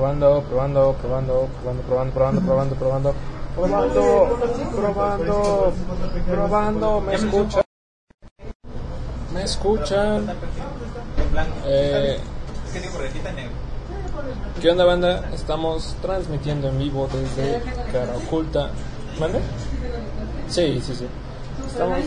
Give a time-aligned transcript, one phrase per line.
[0.00, 3.14] probando, probando, probando, probando, probando, probando, probando, probando,
[3.54, 4.12] probando,
[4.74, 5.72] probando,
[6.26, 7.62] probando, me escuchan,
[9.34, 10.26] me escuchan.
[11.66, 12.18] Eh,
[14.58, 15.30] ¿Qué onda banda?
[15.34, 17.60] Estamos transmitiendo en vivo desde
[17.92, 18.70] Cara Oculta.
[19.18, 19.40] ¿Mande?
[20.48, 21.06] Sí, sí, sí.
[21.66, 21.98] Estamos...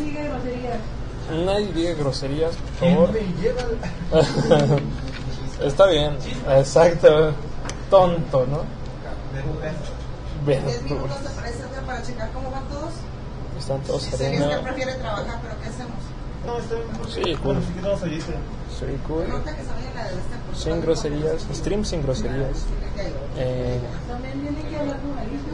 [1.46, 3.10] Nadie diga groserías, por favor.
[5.64, 6.18] Está bien,
[6.50, 7.34] exacto.
[7.94, 8.64] Tonto, ¿no?
[10.48, 10.64] Bien,
[11.86, 12.92] para checar cómo van todos.
[13.60, 14.50] Están todos Sería saliendo.
[14.50, 15.94] que prefiere trabajar, pero ¿qué hacemos?
[16.48, 16.88] No, está bien.
[17.08, 17.58] Sí, cool.
[17.62, 19.30] Sí, cool.
[19.30, 21.42] Nota que se vaya la de este Sin groserías.
[21.54, 22.66] Stream sin groserías.
[23.38, 23.80] Eh,
[24.10, 25.54] También tiene que hablar con Alicia.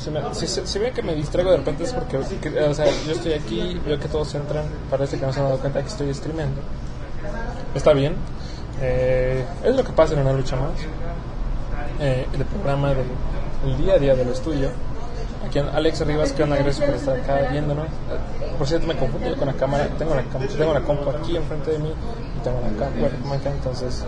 [0.00, 2.72] si, me- si, si- si veo que me distraigo de repente es porque, que- o
[2.74, 5.80] sea, yo estoy aquí, veo que todos entran, parece que no se han dado cuenta
[5.82, 6.60] que estoy streameando.
[7.74, 8.14] Está bien.
[8.80, 10.72] Eh, es lo que pasa en una lucha más.
[12.00, 13.06] Eh, el programa del
[13.64, 14.70] el día a día del estudio.
[15.46, 17.86] Aquí Alex Rivas, que onda, gracias por estar acá viéndonos.
[18.58, 19.88] Por cierto, me confundo yo con la cámara.
[19.98, 21.92] Tengo la, tengo la compu aquí enfrente de mí
[22.36, 24.04] y tengo la cámara entonces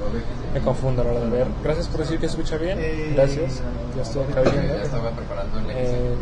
[0.53, 1.47] me confundo a la hora de ver.
[1.63, 2.79] Gracias por decir que escucha bien.
[3.15, 3.63] Gracias.
[3.97, 4.75] Ya estoy acá viendo.
[5.71, 6.15] Eh,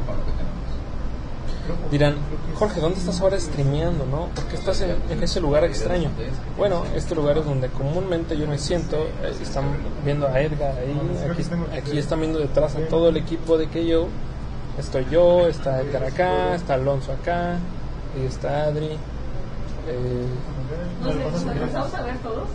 [1.90, 2.16] Dirán,
[2.54, 4.26] Jorge, ¿dónde estás ahora streameando, no?
[4.34, 6.10] ¿Por qué estás en, en ese lugar extraño?
[6.58, 8.96] Bueno, este lugar es donde comúnmente yo me siento.
[8.96, 9.64] eh, están
[10.04, 11.00] viendo a Edgar ahí,
[11.30, 11.42] aquí,
[11.76, 14.08] aquí están viendo detrás a todo el equipo de KO.
[14.78, 17.56] Estoy yo, está Edgar acá, está Alonso acá,
[18.20, 18.98] y está Adri.
[19.88, 20.26] Eh,
[21.04, 22.48] ¿Alcanzamos a ver todos?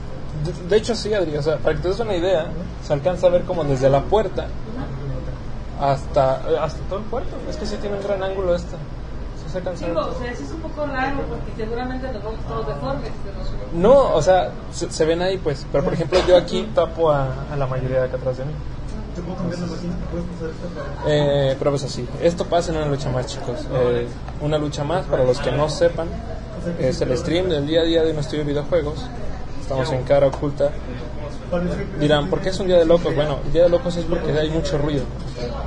[0.45, 2.47] de, de hecho, sí, Adri, o sea, para que te des una idea,
[2.85, 4.47] se alcanza a ver como desde la puerta
[5.79, 7.35] hasta, hasta todo el puerto.
[7.49, 8.77] Es que sí tiene un gran ángulo esta.
[9.51, 12.67] Se alcanza Digo, o sea, eso es un poco raro porque seguramente nos vamos todos
[12.67, 13.11] deformes.
[13.23, 13.81] Pero...
[13.81, 17.27] No, o sea, se, se ven ahí pues, pero por ejemplo yo aquí tapo a,
[17.51, 18.53] a la mayoría de acá atrás de mí.
[19.15, 19.93] ¿Te puedo cambiar la página?
[20.09, 21.13] ¿Puedes pasar esta para.?
[21.13, 23.59] Eh, pero pues así, esto pasa en una lucha más chicos.
[23.73, 24.07] Eh,
[24.39, 26.07] una lucha más, para los que no sepan,
[26.79, 29.05] es el stream del día a día de un estudio de videojuegos.
[29.61, 30.69] Estamos en cara oculta.
[31.99, 33.13] Dirán, ¿por qué es un día de locos?
[33.13, 35.03] Bueno, el día de locos es porque hay mucho ruido.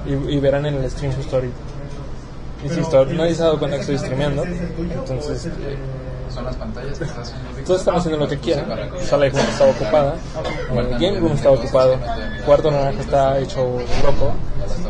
[0.07, 1.55] Y, y verán en el stream justo ahorita.
[2.65, 3.07] Insisto,
[3.59, 4.45] cuenta que estoy streameando.
[4.45, 5.77] Entonces, eh,
[6.33, 7.63] Son las pantallas que estás haciendo.
[7.65, 8.67] todos están haciendo lo que quieran.
[9.05, 10.15] Sala de junta estaba ocupada.
[10.73, 11.97] Eh, Game Room estaba ocupado.
[12.47, 13.61] Cuarto naranja está hecho
[14.05, 14.33] loco.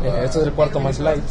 [0.05, 1.23] Eh, este es el cuarto más light.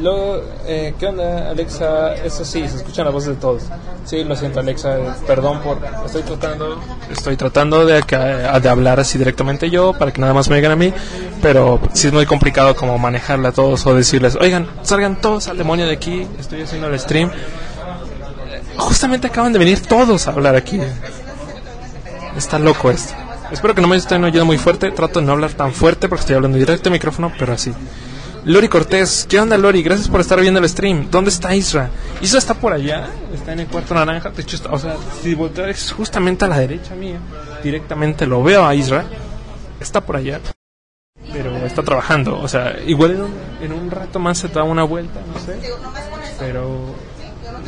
[0.00, 2.14] Lo, eh, ¿Qué onda, Alexa?
[2.14, 3.64] Eso sí, se escuchan las voces de todos.
[4.04, 4.96] Sí, lo siento, Alexa.
[4.98, 5.78] eh, Perdón por.
[6.06, 6.78] Estoy tratando.
[7.10, 10.76] Estoy tratando de, de hablar así directamente yo para que nada más me digan a
[10.76, 10.92] mí.
[11.42, 15.56] Pero sí es muy complicado como manejarla a todos o decirles, oigan, salgan todos al
[15.56, 16.26] demonio de aquí.
[16.38, 17.30] Estoy haciendo el stream.
[18.76, 20.80] Justamente acaban de venir todos a hablar aquí.
[22.36, 23.14] Está loco esto.
[23.50, 24.90] Espero que no me estén oyendo muy fuerte.
[24.92, 27.72] Trato de no hablar tan fuerte porque estoy hablando directo al micrófono, pero así.
[28.44, 29.82] Lori Cortés, ¿qué onda Lori?
[29.82, 31.08] Gracias por estar viendo el stream.
[31.10, 31.90] ¿Dónde está Isra?
[32.22, 34.30] Isra está por allá, está en el cuarto naranja.
[34.30, 37.18] De hecho, está- o sea, si volteas justamente a la derecha mía,
[37.62, 39.04] directamente lo veo a Isra.
[39.78, 40.40] Está por allá,
[41.66, 42.38] está trabajando.
[42.40, 45.58] O sea, igual en un, en un rato más se da una vuelta, no sé.
[46.38, 46.94] Pero,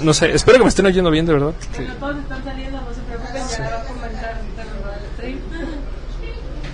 [0.02, 1.52] no sé, espero que me estén oyendo bien, de verdad.
[1.74, 4.68] que- Bueno, todos están saliendo, no se preocupen, ya va a comentar ahorita en
[5.04, 5.38] el stream.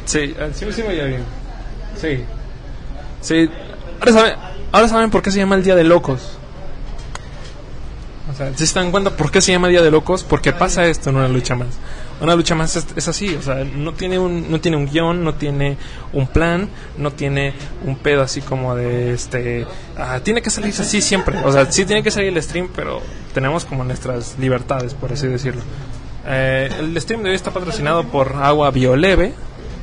[0.05, 1.25] Sí, eh, sí, sí me oye bien.
[2.01, 2.25] Sí.
[3.21, 3.51] Sí.
[4.01, 4.35] Ahora saben,
[4.73, 6.39] ahora saben por qué se llama el Día de Locos.
[8.33, 10.85] O sea, si se dan cuenta por qué se llama Día de Locos, porque pasa
[10.87, 11.69] esto en una lucha más.
[12.21, 15.23] Una lucha más es, es así, o sea, no tiene un no tiene un guion,
[15.23, 15.77] no tiene
[16.13, 21.01] un plan, no tiene un pedo así como de este, ah, tiene que salir así
[21.01, 23.01] siempre, o sea, sí tiene que salir el stream, pero
[23.35, 25.63] tenemos como nuestras libertades, por así decirlo.
[26.27, 29.33] Eh, el stream de hoy está patrocinado por Agua Bioleve,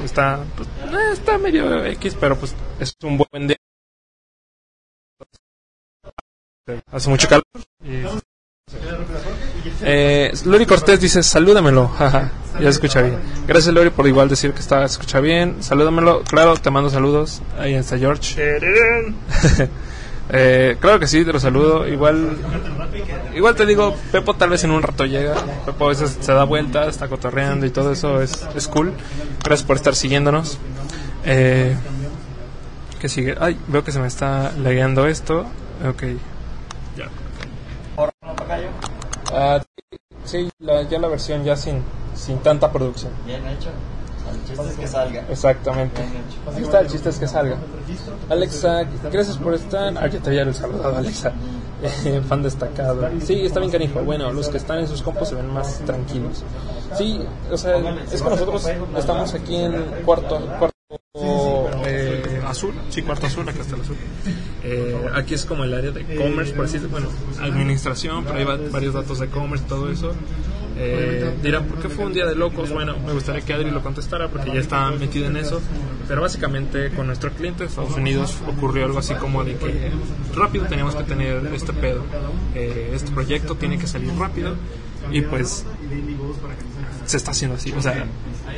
[0.03, 3.57] está pues, eh, está medio X, pero pues es un buen día.
[6.91, 7.43] Hace mucho calor.
[7.83, 8.03] y-
[9.81, 13.17] Eh, Lori Cortés dice, salúdamelo, jaja, ya escucha bien.
[13.47, 17.73] Gracias Lori por igual decir que está, escucha bien, salúdamelo, claro, te mando saludos, ahí
[17.73, 18.35] está George.
[20.29, 22.35] Eh, claro que sí, te lo saludo, igual,
[23.35, 25.35] igual te digo, Pepo tal vez en un rato llega,
[25.65, 28.91] Pepo a veces se da vueltas, está cotorreando y todo eso es, es cool.
[29.43, 30.57] Gracias por estar siguiéndonos.
[31.25, 31.75] Eh,
[32.99, 33.35] ¿Qué sigue?
[33.39, 35.45] Ay, veo que se me está lagueando esto.
[35.87, 36.03] Ok.
[39.31, 39.61] Ah,
[40.23, 41.81] sí, la- ya la versión ya sin,
[42.15, 43.11] sin tanta producción.
[43.25, 43.69] Bien hecho.
[44.31, 45.25] El chiste es que salga.
[45.29, 46.01] Exactamente.
[46.55, 47.57] Ahí está, el chiste es que salga.
[48.29, 49.93] Alexa, gracias por estar.
[49.97, 51.31] Ah, ya te había saludado, Alexa.
[51.83, 53.07] Eh, fan destacado.
[53.19, 53.99] Sí, está bien canijo.
[54.01, 56.41] Bueno, los que están en sus compos se ven más tranquilos.
[56.97, 57.21] Sí,
[57.51, 57.77] o sea,
[58.11, 58.65] es que nosotros
[58.97, 59.73] estamos aquí en
[60.05, 60.73] cuarto, cuarto
[61.85, 63.95] eh, azul, sí, cuarto azul, acá está el azul.
[64.63, 67.07] Eh, aquí es como el área de commerce, por así bueno,
[67.41, 70.13] administración, pero hay va- varios datos de commerce y todo eso.
[70.77, 72.69] Eh, dirán, ¿por qué fue un día de locos?
[72.71, 75.61] Bueno, me gustaría que Adri lo contestara porque ya está metido en eso.
[76.07, 79.91] Pero básicamente con nuestro cliente de Estados Unidos ocurrió algo así como de que
[80.35, 82.03] rápido teníamos que tener este pedo.
[82.53, 84.55] Eh, este proyecto tiene que salir rápido
[85.11, 85.65] y pues
[87.05, 87.71] se está haciendo así.
[87.71, 88.05] O sea,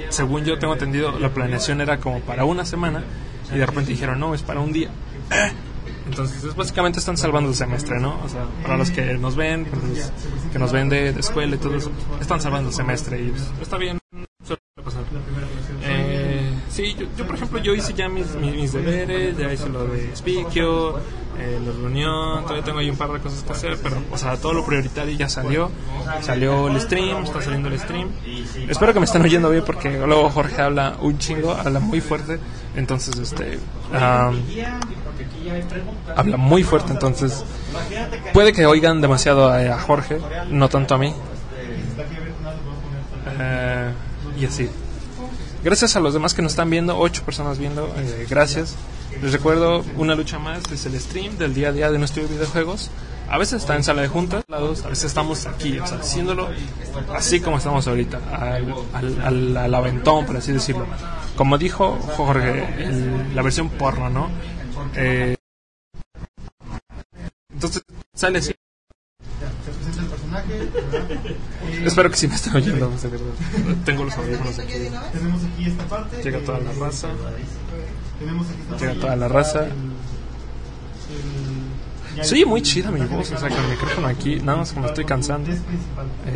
[0.10, 3.04] según yo tengo entendido, la planeación era como para una semana
[3.54, 4.90] y de repente dijeron, no, es para un día.
[6.08, 8.20] Entonces, es- básicamente están salvando el semestre, ¿no?
[8.24, 9.68] O sea, para los que nos ven,
[10.52, 11.92] que nos ven de, escuela y todo eso,
[12.22, 14.00] están salvando el semestre y pues, está bien,
[14.46, 15.04] suele pasar.
[15.84, 19.68] Eh, sí, yo, yo, por ejemplo, yo hice ya mis, mis, mis deberes, ya hice
[19.70, 20.98] lo de Spikio,
[21.40, 24.38] eh, la reunión, todavía tengo ahí un par de cosas que hacer, pero, o sea,
[24.38, 25.70] todo lo prioritario ya salió.
[26.22, 28.10] Salió el stream, está saliendo el stream.
[28.70, 32.40] Espero que me estén oyendo bien porque luego Jorge habla un chingo, habla muy fuerte,
[32.78, 33.60] entonces, este,
[33.94, 34.40] am,
[36.16, 37.44] habla muy fuerte, entonces
[38.34, 40.20] puede que oigan demasiado a, a Jorge,
[40.50, 41.14] no tanto a mí.
[43.40, 43.92] Eh,
[44.40, 44.70] y así.
[45.64, 48.76] Gracias a los demás que nos están viendo, ocho personas viendo, eh, gracias.
[49.22, 52.92] Les recuerdo una lucha más, es el stream del día a día de nuestros videojuegos.
[53.30, 56.48] A veces está en sala de juntas, a veces estamos aquí, o sea, haciéndolo
[57.14, 60.86] así como estamos ahorita, al, al, al- al aventón, por así decirlo.
[61.38, 62.68] Como dijo Jorge,
[63.36, 64.30] la versión porno, ¿no?
[64.96, 65.36] Eh,
[67.54, 68.56] entonces, sale así.
[71.86, 73.26] Espero que sí me estén oyendo, de verdad.
[73.86, 74.74] Tengo los audífonos aquí.
[75.14, 76.24] Tenemos aquí esta parte.
[76.24, 77.10] Llega toda la raza.
[78.80, 79.68] Llega toda la raza.
[82.32, 85.06] Oye muy chida mi voz, o sea, con el micrófono aquí, nada más me estoy
[85.06, 85.52] cansando.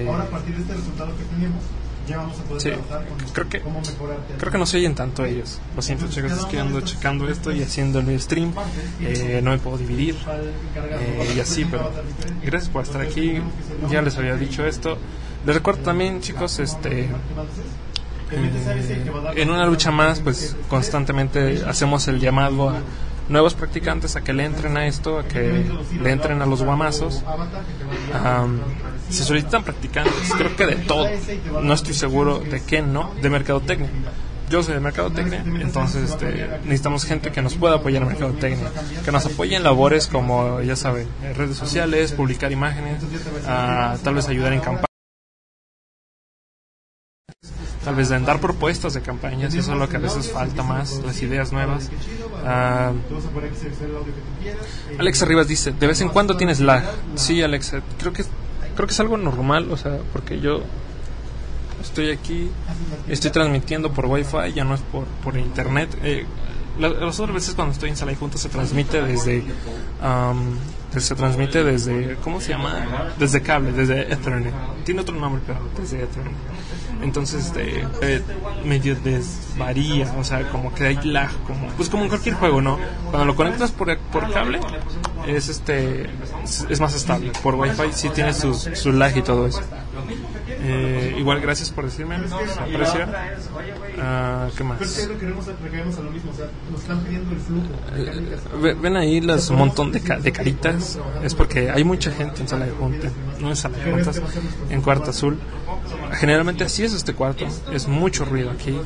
[0.08, 1.64] Ahora, a partir de este resultado que tenemos,
[2.08, 4.18] ya vamos a poder Sí, trabajar con creo que- cómo mejorar.
[4.38, 5.60] Creo que no se oyen tanto ellos.
[5.76, 8.54] Lo siento, chicos, es que ando checando esto y haciendo el stream.
[9.02, 10.16] Eh, no me puedo dividir
[10.76, 11.92] eh, y así, pero
[12.44, 13.42] gracias por estar aquí.
[13.90, 14.98] Ya les había dicho esto.
[15.46, 17.10] Les recuerdo también, chicos, este.
[18.32, 19.04] eh,
[19.36, 22.76] en una lucha más, pues constantemente hacemos el llamado a
[23.30, 25.66] nuevos practicantes a que le entren a esto, a que
[26.02, 27.24] le entren a los guamazos.
[28.14, 28.60] Am,
[29.12, 31.08] se solicitan practicantes, creo que de todo.
[31.62, 33.90] No estoy seguro de qué no, de mercadotecnia.
[34.50, 38.70] Yo soy de mercadotecnia, entonces este, necesitamos gente que nos pueda apoyar en mercadotecnia,
[39.04, 43.02] que nos apoye en labores como, ya saben, en redes sociales, publicar imágenes,
[43.48, 44.88] ah, tal vez ayudar en campañas.
[47.86, 51.20] Tal vez dar propuestas de campañas, eso es lo que a veces falta más, las
[51.24, 51.90] ideas nuevas.
[52.46, 52.92] A.
[52.94, 56.84] Eh, Alexa Rivas dice, de vez en cuando tienes lag.
[57.16, 58.24] Sí, Alexa, creo que
[58.82, 60.62] creo que es algo normal, o sea, porque yo
[61.82, 62.50] estoy aquí,
[63.08, 65.96] estoy transmitiendo por Wi-Fi, ya no es por, por internet.
[66.04, 66.26] Eh,
[66.80, 69.44] la- las otras veces cuando estoy en sala de juntas se transmite desde
[70.02, 70.56] am,
[70.96, 72.74] se transmite desde ¿cómo se llama?
[73.20, 74.54] Desde cable, desde Ethernet.
[74.84, 76.34] Tiene otro nombre, pero desde Ethernet.
[77.02, 78.22] Entonces, este, eh,
[78.64, 82.78] medio desvaría, o sea, como que hay lag, como, pues como en cualquier juego, ¿no?
[83.10, 84.60] Cuando lo conectas por, por cable,
[85.28, 86.10] es este,
[86.70, 87.32] es, más estable.
[87.42, 89.62] Por Wi-Fi sí tiene sus, su lag y todo eso.
[90.64, 93.10] Eh, igual, gracias por decirme, se aprecia.
[94.00, 95.08] Ah, ¿Qué Pero es que más?
[95.10, 97.68] lo queremos, recaemos a lo mismo, o sea, nos están pidiendo el flujo.
[97.96, 101.00] Eh, ve- Ven ahí las un montón de, ca- de caritas.
[101.24, 103.12] Es porque hay mucha gente en sala de juntas.
[103.40, 104.22] No en sala de juntas,
[104.70, 105.40] en cuarto azul.
[106.14, 107.46] Generalmente así es este cuarto.
[107.74, 108.78] Es mucho ruido aquí.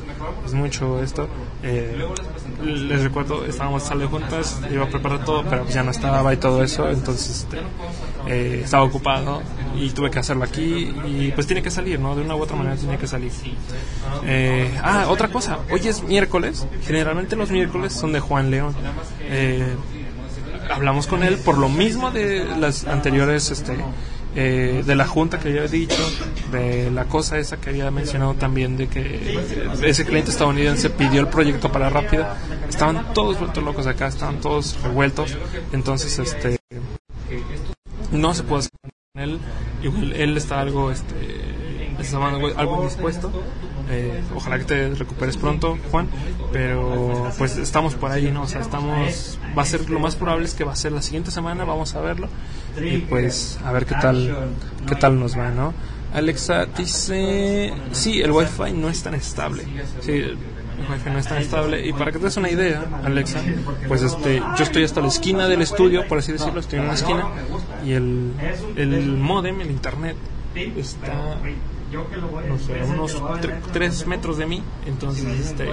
[0.46, 1.27] Es mucho esto.
[1.63, 2.05] Eh,
[2.63, 4.60] les recuerdo, estábamos en sala de juntas.
[4.72, 6.89] Iba a preparar todo, pero ya no estaba y todo eso.
[6.89, 7.58] Entonces este,
[8.27, 9.41] eh, estaba ocupado
[9.75, 10.94] y tuve que hacerlo aquí.
[11.05, 12.15] Y pues tiene que salir, ¿no?
[12.15, 13.32] De una u otra manera tiene que salir.
[14.25, 15.60] Eh, ah, otra cosa.
[15.72, 16.67] Hoy es miércoles.
[16.86, 18.75] Generalmente los miércoles son de Juan León.
[19.22, 19.75] Eh,
[20.70, 23.77] hablamos con él por lo mismo de las anteriores, este,
[24.36, 26.01] eh, de la junta que había dicho,
[26.51, 29.39] de la cosa esa que había mencionado también, de que
[29.84, 32.38] ese cliente estadounidense pidió el proyecto para rápida.
[32.67, 35.38] Estaban todos vueltos locos acá, estaban todos revueltos.
[35.72, 36.58] Entonces, este,
[38.15, 39.39] no se pudo hacer con él.
[39.84, 41.41] Igual él está algo, este,
[42.13, 43.31] algo, algo dispuesto.
[43.89, 46.07] Eh, ojalá que te recuperes pronto, Juan.
[46.51, 48.43] Pero pues estamos por ahí, ¿no?
[48.43, 49.39] O sea, estamos.
[49.57, 51.95] Va a ser lo más probable es que va a ser la siguiente semana, vamos
[51.95, 52.27] a verlo.
[52.81, 54.53] Y pues a ver qué tal,
[54.88, 55.74] qué tal nos va, ¿no?
[56.13, 59.65] Alexa dice: Sí, el wifi no es tan estable.
[60.01, 60.24] Sí,
[60.79, 61.86] el wifi no es tan estable.
[61.86, 63.41] Y para que te des una idea, Alexa,
[63.88, 66.94] pues este, yo estoy hasta la esquina del estudio, por así decirlo, estoy en una
[66.94, 67.27] esquina.
[67.86, 68.32] Y el,
[68.75, 70.15] el modem, el internet,
[70.77, 71.38] está
[72.48, 73.22] no sé, a unos
[73.72, 75.67] 3 metros de mí, entonces este,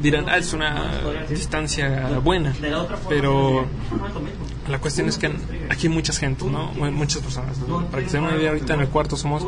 [0.00, 0.92] dirán, ah, es una
[1.28, 2.54] distancia buena,
[3.08, 3.66] pero
[4.68, 5.26] la cuestión es que
[5.68, 6.72] aquí hay muchas gente, ¿no?
[6.72, 7.56] Mu- Muchas personas.
[7.90, 9.46] Para que se den una idea, ahorita en el cuarto somos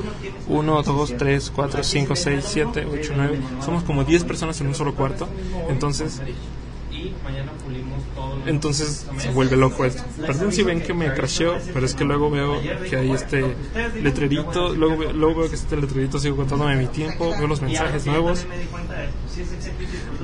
[0.48, 3.40] 1, 2, 3, 4, 5, 6, 7, 8, 9.
[3.64, 5.28] Somos como 10 personas en un solo cuarto.
[5.68, 6.20] Entonces,
[8.46, 10.02] entonces se vuelve loco esto.
[10.26, 13.54] Perdón si ven que me crasheo, pero es que luego veo que hay este
[14.02, 18.46] letrerito, luego, luego veo que este letrerito sigo contándome mi tiempo, veo los mensajes nuevos.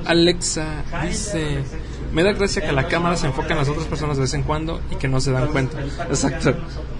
[0.05, 1.63] Alexa dice,
[2.11, 4.43] me da gracia que la cámara se enfoque en las otras personas de vez en
[4.43, 5.79] cuando y que no se dan cuenta.
[6.09, 6.53] Exacto,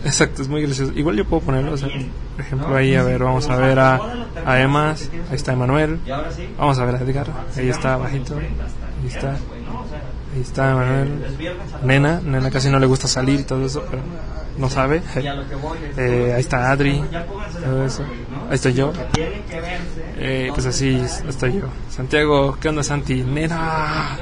[0.03, 0.91] exacto, es muy gracioso.
[0.95, 3.99] Igual yo puedo ponerlo, por ejemplo ahí, a ver, vamos a ver a,
[4.45, 5.99] a Emas, ahí está Emanuel,
[6.57, 9.35] vamos a ver a Edgar, ahí está bajito, ahí está.
[10.35, 11.09] Ahí está Manuel.
[11.83, 14.03] Nena, Nena casi no le gusta salir y todo eso, pero
[14.57, 15.01] no sabe.
[15.97, 17.03] Eh, ahí está Adri,
[17.63, 18.03] todo eso.
[18.49, 18.93] Ahí estoy yo.
[20.17, 21.67] Eh, pues así estoy yo.
[21.89, 23.23] Santiago, ¿qué onda Santi?
[23.23, 24.17] Nena.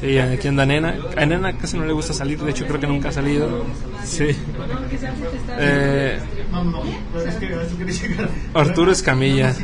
[0.00, 0.96] Sí, aquí anda Nena.
[1.16, 3.64] A Nena casi no le gusta salir, de hecho creo que nunca ha salido.
[4.04, 4.28] Sí.
[5.58, 6.20] Eh.
[8.54, 9.54] Arturo Escamilla.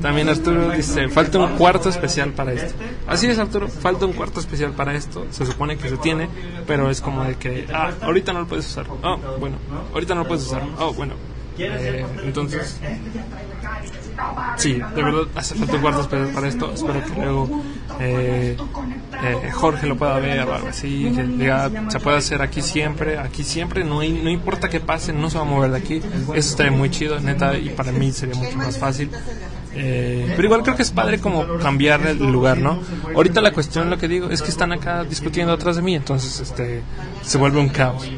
[0.00, 2.74] También Arturo dice, falta un cuarto especial para esto.
[3.06, 5.26] Así es, Arturo, falta un cuarto especial para esto.
[5.30, 6.28] Se supone que se tiene,
[6.66, 8.86] pero es como de que, ah, ahorita no lo puedes usar.
[9.02, 9.56] Oh, bueno,
[9.94, 10.62] ahorita no lo puedes usar.
[10.78, 11.14] Oh, bueno.
[11.58, 12.80] Eh, entonces,
[14.56, 16.72] sí, de verdad hace falta un cuarto especial para esto.
[16.72, 17.62] Espero que luego
[18.04, 18.56] eh,
[19.22, 23.18] eh, Jorge lo pueda ver o algo así, que diga, se puede hacer aquí siempre,
[23.18, 26.00] aquí siempre, no importa que pase, no se va a mover de aquí.
[26.34, 29.10] Eso estaría muy chido, neta, y para mí sería mucho más fácil.
[29.74, 32.78] Eh, pero igual creo que es padre como cambiar el lugar, ¿no?
[33.14, 36.40] Ahorita la cuestión, lo que digo, es que están acá discutiendo atrás de mí, entonces
[36.40, 36.82] este
[37.22, 38.08] se vuelve un caos.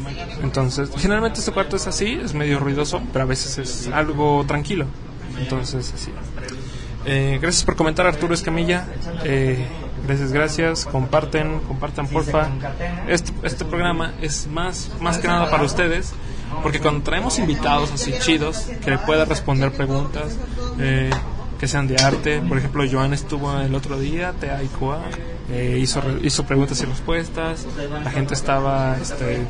[0.43, 4.87] Entonces, generalmente este cuarto es así, es medio ruidoso, pero a veces es algo tranquilo.
[5.39, 6.11] Entonces, así.
[7.07, 8.87] Eh, gracias por comentar, Arturo Escamilla.
[9.25, 9.67] Eh,
[10.07, 10.85] gracias, gracias.
[10.87, 12.49] Comparten, compartan, porfa.
[13.09, 16.13] Este, este programa es más, más que nada para ustedes,
[16.63, 20.39] porque cuando traemos invitados así chidos, que pueda responder preguntas,
[20.79, 21.11] eh,
[21.59, 22.41] que sean de arte.
[22.41, 25.03] Por ejemplo, Joan estuvo el otro día, Teaikua,
[25.51, 27.67] eh, hizo, hizo preguntas y respuestas.
[28.03, 29.43] La gente estaba este,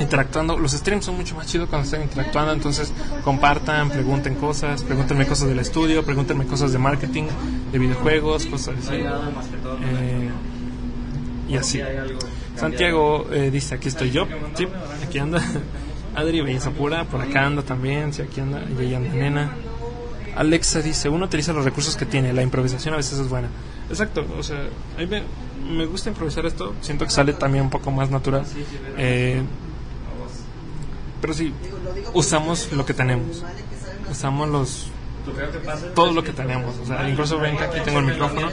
[0.00, 0.58] interactuando.
[0.58, 5.48] Los streams son mucho más chidos cuando están interactuando, entonces compartan, pregunten cosas, pregúntenme cosas
[5.48, 7.24] del estudio, pregúntenme cosas de marketing,
[7.72, 8.94] de videojuegos, cosas así.
[8.96, 10.30] Eh,
[11.48, 11.80] y así.
[12.56, 14.66] Santiago eh, dice, aquí estoy yo, sí,
[15.04, 15.42] aquí anda.
[16.14, 16.42] Adri
[16.76, 19.50] Pura, por acá anda también, sí, aquí anda, y ahí anda nena.
[20.36, 23.48] Alexa dice, uno utiliza los recursos que tiene, la improvisación a veces es buena.
[23.88, 25.22] Exacto, o sea, a mí me,
[25.70, 28.44] me gusta improvisar esto, siento que sale también un poco más natural.
[28.98, 29.42] Eh,
[31.20, 31.52] pero sí,
[32.12, 33.42] usamos lo que tenemos,
[34.10, 34.86] usamos los
[35.94, 36.76] todo lo que tenemos.
[36.78, 38.48] O sea, incluso ven que aquí tengo el micrófono,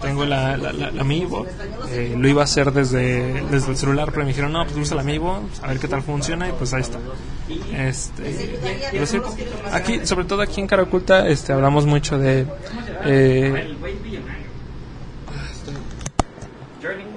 [0.00, 1.46] tengo la, la, la, la Amiibo,
[1.90, 4.96] eh, lo iba a hacer desde, desde el celular, pero me dijeron, no, pues usa
[4.96, 6.98] la Amiibo, a ver qué tal funciona, y pues ahí está.
[7.74, 8.58] Este,
[8.90, 9.18] pero sí,
[9.72, 12.46] aquí, sobre todo aquí en Cara Oculta, este, hablamos mucho de...
[13.04, 13.76] eh,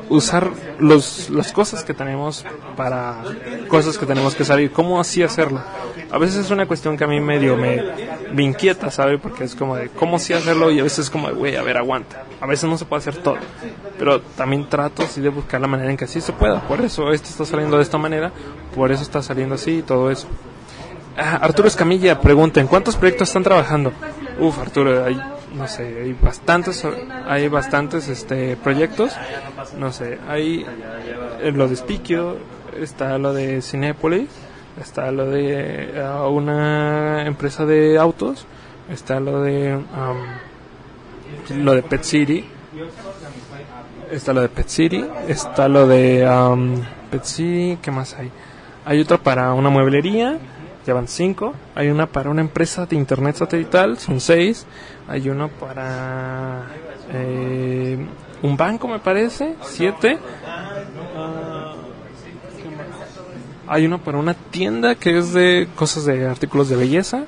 [0.10, 3.24] usar los, las cosas que tenemos para
[3.68, 5.62] cosas que tenemos que saber, cómo así hacerlo.
[6.12, 9.20] A veces es una cuestión que a mí medio me, inquieta, ¿sabe?
[9.20, 11.62] Porque es como de cómo sí hacerlo y a veces es como de, güey, a
[11.62, 12.24] ver, aguanta.
[12.42, 13.38] A veces no se puede hacer todo,
[13.98, 16.62] pero también trato así de buscar la manera en que sí se pueda.
[16.68, 18.32] Por eso esto está saliendo de esta manera,
[18.76, 20.28] por eso está saliendo así y todo eso.
[21.18, 23.92] Ah, Arturo Escamilla pregunta, ¿en cuántos proyectos están trabajando?
[24.40, 25.20] Uf, Arturo, hay,
[25.56, 26.86] no sé, hay bastantes,
[27.26, 29.16] hay bastantes este, proyectos.
[29.78, 30.66] No sé, hay
[31.42, 32.38] eh, lo de Spikio,
[32.80, 34.30] está lo de Cinépolis,
[34.80, 38.46] está lo de eh, una empresa de autos,
[38.90, 42.46] está lo de um, lo de Pet City,
[44.12, 48.32] está lo de Pet City, está lo de um, Pet City, ¿qué más hay?
[48.86, 50.38] Hay otra para una mueblería,
[50.90, 51.54] llevan cinco.
[51.76, 54.66] Hay una para una empresa de internet satelital, son seis.
[55.08, 56.66] Hay uno para
[57.14, 57.98] eh,
[58.42, 60.18] un banco, me parece, siete.
[63.68, 67.26] Hay uno para una tienda que es de cosas de artículos de belleza.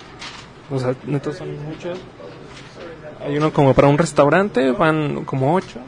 [0.71, 0.95] O sea.
[3.23, 5.79] Hay uno como para un restaurante, van como ocho.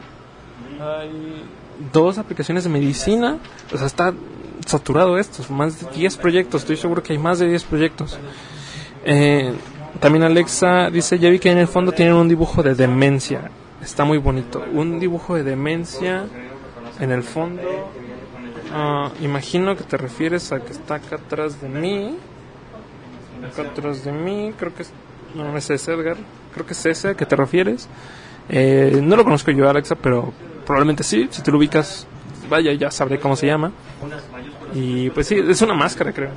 [0.80, 1.44] Hay
[1.92, 3.38] dos aplicaciones de medicina.
[3.72, 4.14] O sea, está
[4.66, 8.18] saturado esto, más de 10 proyectos, estoy seguro que hay más de 10 proyectos.
[9.04, 9.52] Eh,
[10.00, 13.50] también Alexa dice, ya vi que en el fondo tienen un dibujo de demencia,
[13.82, 16.24] está muy bonito, un dibujo de demencia
[17.00, 22.16] en el fondo, uh, imagino que te refieres a que está acá atrás de mí,
[23.44, 24.92] Acá atrás de mí, creo que es.
[25.34, 26.16] No, ese es Edgar.
[26.52, 27.88] Creo que es ese a que te refieres.
[28.48, 30.32] Eh, no lo conozco yo, Alexa, pero
[30.64, 31.28] probablemente sí.
[31.30, 32.06] Si te lo ubicas,
[32.48, 33.72] vaya, ya sabré cómo se llama.
[34.74, 36.30] Y pues sí, es una máscara, creo.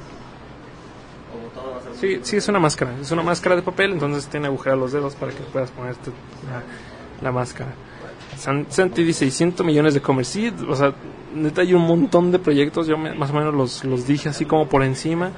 [1.99, 2.91] Sí, sí, es una máscara.
[3.01, 6.11] Es una máscara de papel, entonces tiene agujerados los dedos para que puedas ponerte
[6.49, 7.71] la, la máscara.
[8.37, 10.31] San- Santi dice, y 100 millones de commerce.
[10.31, 10.93] Sí, o sea,
[11.33, 12.85] neta hay un montón de proyectos.
[12.85, 15.31] Yo me- más o menos los, los dije así como por encima.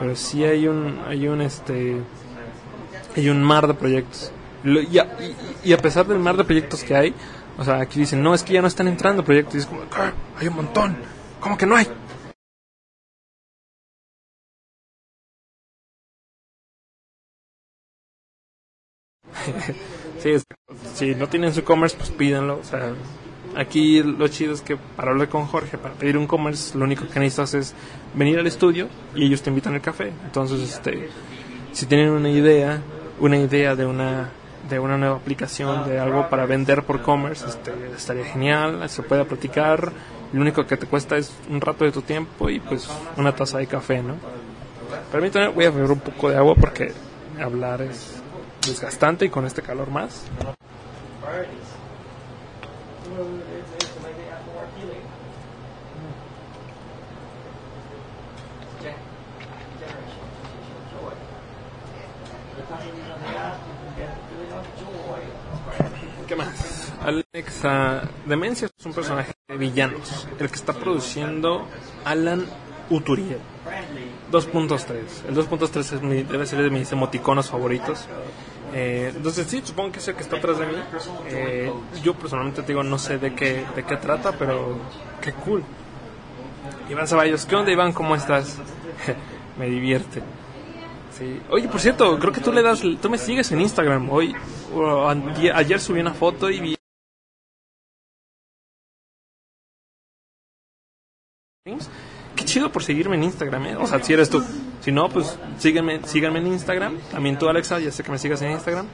[0.00, 1.96] Pero sí hay un, hay un, este,
[3.16, 4.32] hay un mar de proyectos.
[4.64, 5.04] Lo- y, a,
[5.64, 7.14] y- y a pesar del mar de proyectos que hay,
[7.56, 9.54] o sea, aquí dicen, no, es que ya no están entrando proyectos.
[9.54, 10.12] Y es como, "¿Qué?
[10.40, 10.96] hay un montón.
[11.38, 11.86] ¿Cómo que no hay?
[20.22, 20.44] Sí, es-
[20.94, 22.58] si no tienen su commerce, pues pídanlo.
[22.58, 22.92] O sea,
[23.56, 27.08] aquí lo chido es que para hablar con Jorge, para pedir un commerce, lo único
[27.08, 27.74] que necesitas es
[28.14, 30.12] venir al estudio y ellos te invitan al café.
[30.24, 31.08] Entonces, este,
[31.72, 32.80] si tienen una idea,
[33.18, 34.30] una idea de una
[34.68, 39.24] de una nueva aplicación, de algo para vender por commerce, este, estaría genial, se puede
[39.24, 39.90] platicar.
[40.32, 43.58] Lo único que te cuesta es un rato de tu tiempo y pues una taza
[43.58, 44.14] de café, ¿no?
[45.10, 46.92] Permítame, voy a beber un poco de agua porque
[47.42, 48.20] hablar es
[48.66, 50.24] desgastante y con este calor más.
[66.28, 66.92] ¿Qué más?
[67.02, 71.66] Alexa Demencia es un personaje de villanos, el que está produciendo
[72.04, 72.46] Alan
[72.88, 73.38] Uturiel.
[74.30, 75.28] 2.3.
[75.28, 78.06] El 2.3 es mi- debe ser de mis emoticonos favoritos.
[78.72, 80.74] Eh, entonces sí, supongo que es el que está atrás de mí.
[81.28, 81.72] Eh,
[82.02, 84.78] yo personalmente te digo, no sé de qué, de qué trata, pero
[85.20, 85.62] qué cool.
[86.88, 87.92] Iván Ceballos, ¿qué onda Iván?
[87.92, 88.58] ¿Cómo estás?
[89.58, 90.22] me divierte.
[91.16, 91.40] Sí.
[91.50, 94.08] Oye, por cierto, creo que tú le das, tú me sigues en Instagram.
[94.10, 94.34] Hoy,
[95.54, 96.76] ayer subí una foto y vi
[102.50, 103.76] chido por seguirme en Instagram, ¿eh?
[103.76, 104.42] O sea, si eres tú.
[104.80, 106.98] Si no, pues sígueme, síganme en Instagram.
[107.10, 108.86] También tú, Alexa, ya sé que me sigas en Instagram.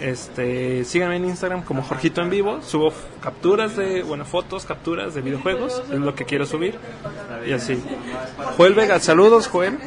[0.00, 2.60] Este, síganme en Instagram como Jorgito en vivo.
[2.62, 5.82] Subo capturas de, bueno, fotos, capturas de videojuegos.
[5.90, 6.78] Es lo que quiero subir.
[7.46, 7.82] Y así.
[8.56, 9.78] Joel Vega, saludos, Joel.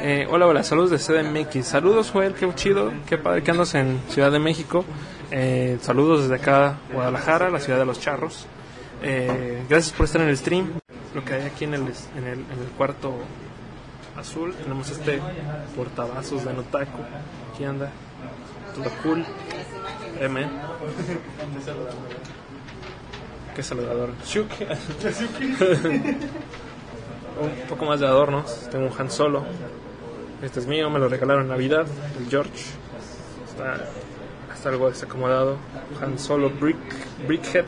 [0.00, 1.66] Eh, hola, hola, saludos de CDMX.
[1.66, 2.92] Saludos, Joel, qué chido.
[3.06, 4.84] Qué padre que andas en Ciudad de México.
[5.30, 8.46] Eh, saludos desde acá, Guadalajara, la ciudad de los charros.
[9.02, 10.72] Eh, gracias por estar en el stream.
[11.14, 13.14] Lo que hay aquí en el, en el, en el cuarto
[14.16, 15.20] azul, tenemos este
[15.76, 16.98] portavasos de Notaku.
[17.52, 17.90] Aquí anda,
[18.74, 19.24] todo cool.
[20.20, 20.48] M.
[23.54, 24.10] Qué saludador.
[27.40, 28.68] Un poco más de adornos.
[28.70, 29.44] Tengo un Han Solo.
[30.42, 31.86] Este es mío, me lo regalaron en Navidad.
[32.18, 32.66] El George.
[33.48, 33.88] Está,
[34.52, 35.56] está algo desacomodado.
[36.00, 36.76] Han Solo Brick,
[37.26, 37.64] Brickhead.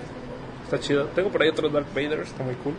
[0.65, 1.07] Está chido.
[1.07, 2.75] Tengo por ahí otros Dark Vader, está muy cool.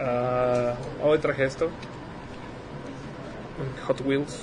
[0.00, 1.68] Ah, hoy traje esto.
[3.86, 4.40] Hot Wheels.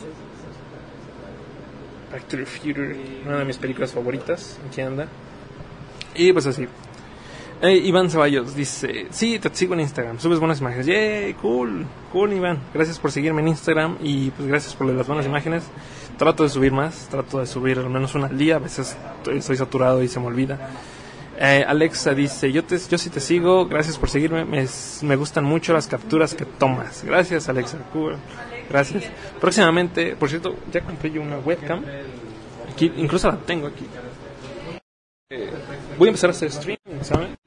[2.12, 4.60] Back to the Future, una de mis películas favoritas.
[4.68, 5.08] Aquí anda.
[6.16, 6.68] Y pues así.
[7.62, 10.86] Eh, Iván Ceballos dice: Sí, te sigo en Instagram, subes buenas imágenes.
[10.86, 11.34] ¡Yay!
[11.34, 12.60] Cool, cool, Iván.
[12.74, 15.64] Gracias por seguirme en Instagram y pues gracias por las buenas imágenes.
[16.18, 18.58] Trato de subir más, trato de subir al menos una al día.
[18.58, 20.70] A veces estoy, estoy saturado y se me olvida.
[21.40, 24.66] Eh, Alexa dice, yo, te, yo sí te sigo, gracias por seguirme, me,
[25.04, 27.04] me gustan mucho las capturas que tomas.
[27.04, 27.78] Gracias Alexa,
[28.68, 29.04] gracias.
[29.40, 31.84] Próximamente, por cierto, ya compré yo una webcam,
[32.72, 33.86] aquí, incluso la tengo aquí.
[35.30, 35.52] Eh,
[36.00, 37.38] voy a empezar a hacer streaming, ¿saben?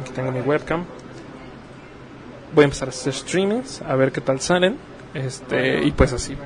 [0.00, 0.84] Aquí tengo mi webcam.
[2.52, 4.76] Voy a empezar a hacer streamings, a ver qué tal salen.
[5.14, 6.36] Este, y pues así.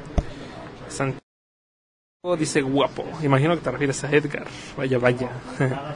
[2.39, 3.05] Dice guapo.
[3.23, 4.47] Imagino que te refieres a Edgar.
[4.77, 5.31] Vaya, vaya.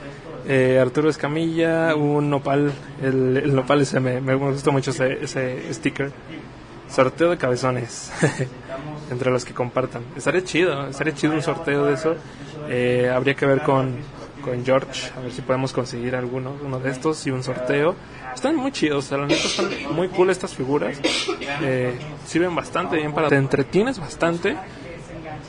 [0.51, 2.73] Eh, Arturo Escamilla, un nopal.
[3.03, 6.11] El, nopal ese me, me gustó mucho ese, ese sticker.
[6.89, 8.11] Sorteo de cabezones.
[9.11, 10.05] Entre los que compartan.
[10.17, 12.15] Estaría chido, estaría chido un sorteo de eso.
[12.71, 13.97] Eh, habría que ver con,
[14.43, 17.95] con George, a ver si podemos conseguir alguno uno de estos y un sorteo.
[18.35, 20.99] Están muy chidos, o sea, la están muy cool estas figuras.
[21.61, 21.93] Eh,
[22.25, 23.29] sirven bastante bien para...
[23.29, 24.57] Te entretienes bastante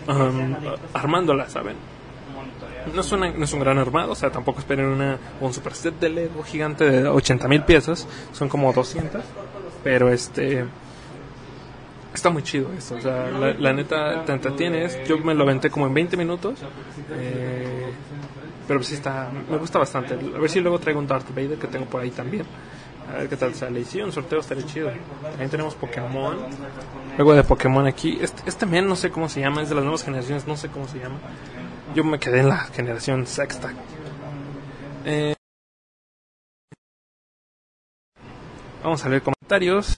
[0.09, 0.55] um,
[0.93, 1.75] armándolas, ¿saben?
[2.93, 5.73] No es, una- no es un gran armado, o sea, tampoco esperen una, un super
[5.73, 9.21] set de Lego gigante de 80 mil piezas, son como 200,
[9.83, 10.65] pero este
[12.13, 15.69] está muy chido esto, o sea, la, la neta te entretienes, yo me lo aventé
[15.69, 16.59] como en 20 minutos,
[17.11, 17.91] eh,
[18.67, 21.67] pero sí está, me gusta bastante, a ver si luego traigo un Darth Vader que
[21.67, 22.45] tengo por ahí también,
[23.09, 23.79] A ver qué tal sale.
[23.81, 24.91] Y sí, un sorteo estaría chido.
[25.21, 26.37] También tenemos Pokémon.
[27.17, 28.17] Luego de Pokémon aquí.
[28.21, 30.69] Este, este men no sé cómo se llama, es de las nuevas generaciones, no sé
[30.69, 31.17] cómo se llama.
[31.95, 33.73] Yo me quedé en la generación sexta.
[35.05, 35.33] Eh,
[38.83, 39.97] vamos a leer comentarios.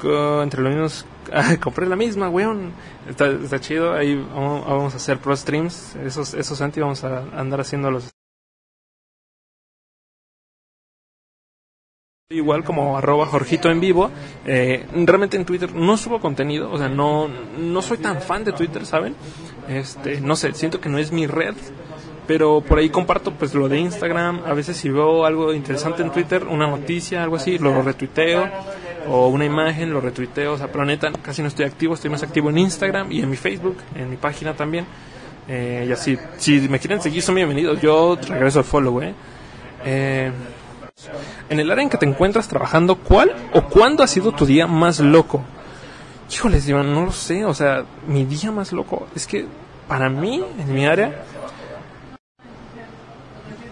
[0.00, 1.06] Co- entre los mismos.
[1.30, 2.72] Ah, compré la misma, weón.
[3.06, 3.92] Está, chido.
[3.92, 5.94] Ahí vamos, a hacer pro streams.
[5.96, 7.90] Esos, esos anti vamos a andar haciendo
[12.30, 14.10] Igual como arroba Jorgito en vivo.
[14.44, 16.70] Eh, realmente en Twitter no subo contenido.
[16.70, 19.14] O sea, no, no soy tan fan de Twitter, ¿saben?
[19.66, 21.54] Este, no sé, siento que no es mi red.
[22.26, 24.42] Pero por ahí comparto pues lo de Instagram.
[24.44, 28.46] A veces si veo algo interesante en Twitter, una noticia, algo así, lo retuiteo.
[29.08, 30.52] O una imagen, lo retuiteo.
[30.52, 31.94] O sea, pero neta, casi no estoy activo.
[31.94, 34.84] Estoy más activo en Instagram y en mi Facebook, en mi página también.
[35.48, 37.80] Eh, y así, si me quieren seguir, son bienvenidos.
[37.80, 39.14] Yo regreso al follow, eh.
[39.86, 40.30] Eh,
[41.48, 44.66] en el área en que te encuentras trabajando, ¿cuál o cuándo ha sido tu día
[44.66, 45.42] más loco?
[46.30, 47.44] Híjoles, Iván, no lo sé.
[47.44, 49.46] O sea, mi día más loco es que
[49.86, 51.24] para mí, en mi área,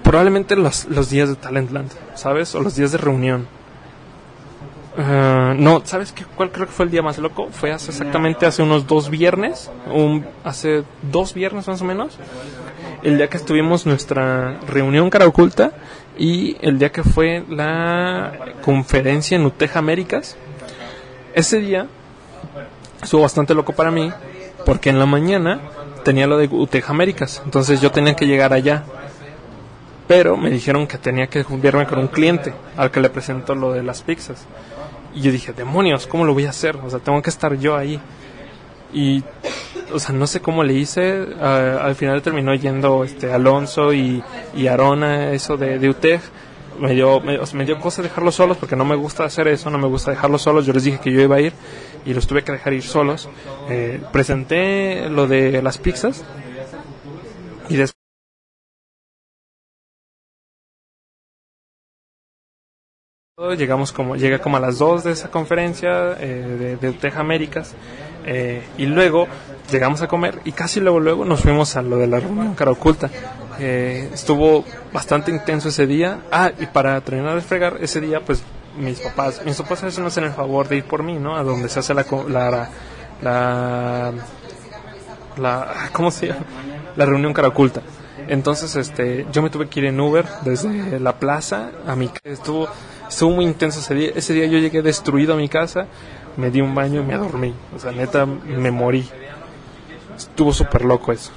[0.02, 2.54] probablemente los, los días de Talentland, ¿sabes?
[2.54, 3.46] O los días de reunión.
[4.98, 6.24] Ah, no, ¿sabes qué?
[6.24, 7.48] ¿Cuál creo que fue el día más loco?
[7.50, 12.16] Fue hace exactamente hace unos dos viernes, un, hace dos viernes más o menos,
[13.02, 15.72] el día que estuvimos nuestra reunión cara oculta
[16.18, 20.36] y el día que fue la conferencia en Uteja Américas.
[21.34, 21.86] Ese día
[23.02, 24.10] estuvo bastante loco para mí
[24.64, 25.60] porque en la mañana
[26.04, 28.84] tenía lo de Uteja Américas, entonces yo tenía que llegar allá.
[30.08, 33.72] Pero me dijeron que tenía que verme con un cliente al que le presento lo
[33.72, 34.46] de las pizzas.
[35.14, 36.76] Y yo dije, demonios, ¿cómo lo voy a hacer?
[36.76, 37.98] O sea, tengo que estar yo ahí.
[38.92, 39.24] Y,
[39.92, 41.26] o sea, no sé cómo le hice.
[41.40, 44.22] ah, al final terminó yendo este Alonso y,
[44.54, 46.20] y Arona, eso de, de UTEG.
[46.80, 49.48] Me dio, me, o sea, me dio cosa dejarlos solos porque no me gusta hacer
[49.48, 50.66] eso, no me gusta dejarlos solos.
[50.66, 51.54] Yo les dije que yo iba a ir
[52.04, 53.28] y los tuve que dejar ir solos.
[53.70, 56.24] Eh, presenté lo de las pizzas
[57.68, 57.96] y después
[63.58, 67.74] llegamos como llega como a las 2 de esa conferencia eh, de, de Américas
[68.26, 69.26] eh, y luego
[69.70, 72.70] llegamos a comer y casi luego luego nos fuimos a lo de la reunión cara
[72.70, 73.10] oculta
[73.58, 78.42] Eh, estuvo bastante intenso ese día ah y para terminar de fregar ese día pues
[78.76, 81.42] mis papás mis papás a no hacen el favor de ir por mí no a
[81.42, 82.68] donde se hace la la
[83.22, 84.12] la,
[85.38, 86.44] la ¿cómo se llama?
[86.96, 87.80] la reunión cara oculta
[88.28, 92.20] entonces, este, yo me tuve que ir en Uber desde la plaza a mi casa.
[92.24, 92.68] Estuvo,
[93.08, 94.10] estuvo muy intenso ese día.
[94.14, 95.86] Ese día yo llegué destruido a mi casa,
[96.36, 97.54] me di un baño y me dormí.
[97.74, 99.08] O sea, neta, me morí.
[100.16, 101.32] Estuvo súper loco eso.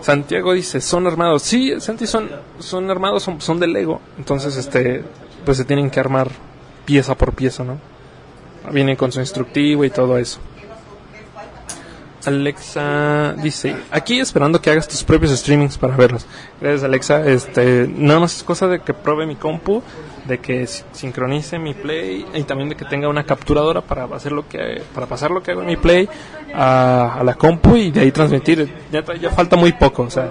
[0.00, 1.42] Santiago dice, son armados.
[1.42, 4.00] Sí, Santi, son, son armados, son, son de Lego.
[4.18, 5.04] Entonces, este,
[5.44, 6.28] pues se tienen que armar
[6.84, 7.78] pieza por pieza, ¿no?
[8.72, 10.40] Vienen con su instructivo y todo eso.
[12.24, 16.26] Alexa dice, aquí esperando que hagas tus propios streamings para verlos.
[16.60, 19.82] Gracias Alexa, este, nada más es cosa de que pruebe mi compu,
[20.26, 24.32] de que si- sincronice mi play y también de que tenga una capturadora para hacer
[24.32, 26.08] lo que, para pasar lo que hago en mi play
[26.54, 28.72] a, a la compu y de ahí transmitir.
[28.92, 30.30] Ya, ya falta muy poco, o sea,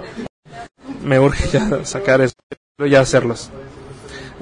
[1.02, 2.34] me urge ya sacar eso,
[2.88, 3.50] ya hacerlos.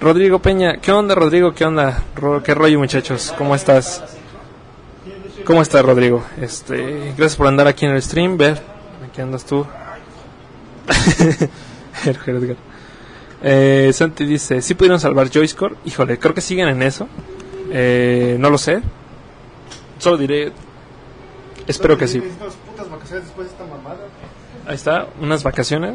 [0.01, 1.53] Rodrigo Peña, ¿qué onda Rodrigo?
[1.53, 2.03] ¿Qué onda?
[2.45, 3.35] ¿Qué rollo muchachos?
[3.37, 4.03] ¿Cómo estás?
[5.45, 6.23] ¿Cómo estás, Rodrigo?
[6.41, 8.37] Este, gracias por andar aquí en el stream.
[8.39, 8.61] Ver,
[9.11, 9.67] aquí andas tú.
[13.43, 15.77] Eh, Santi dice, ¿sí pudieron salvar Joycecore?
[15.85, 17.09] Híjole, creo que siguen en eso.
[17.71, 18.83] Eh, no lo sé.
[19.99, 20.53] Solo diré,
[21.67, 22.19] espero que sí.
[22.19, 23.99] Necesitamos putas vacaciones después de esta mamada.
[24.67, 25.95] Ahí está, unas vacaciones.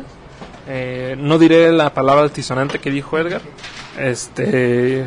[0.67, 3.41] Eh, no diré la palabra altisonante que dijo Edgar.
[3.99, 5.05] Este,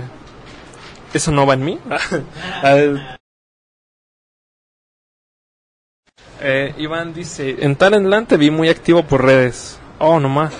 [1.12, 1.79] eso no va en mí.
[6.40, 9.81] Eh, Iván dice, en Talentland te vi muy activo por redes.
[9.98, 10.55] Oh, nomás.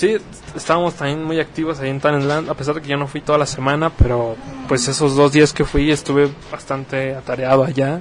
[0.00, 0.16] Sí,
[0.56, 3.36] estábamos también muy activos ahí en Talentland, a pesar de que yo no fui toda
[3.36, 4.34] la semana, pero
[4.66, 8.00] pues esos dos días que fui estuve bastante atareado allá.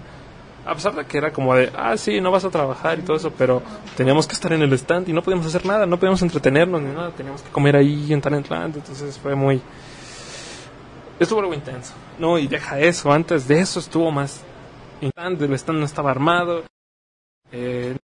[0.65, 3.17] A pesar de que era como de, ah, sí, no vas a trabajar y todo
[3.17, 3.62] eso, pero
[3.97, 6.93] teníamos que estar en el stand y no podíamos hacer nada, no podíamos entretenernos ni
[6.93, 9.62] nada, teníamos que comer ahí en Talentland, entonces fue muy...
[11.19, 11.91] Estuvo algo intenso.
[12.17, 14.41] No, y deja eso, antes de eso estuvo más
[15.01, 15.12] el
[15.53, 16.63] stand no estaba armado.
[17.51, 17.97] Eh,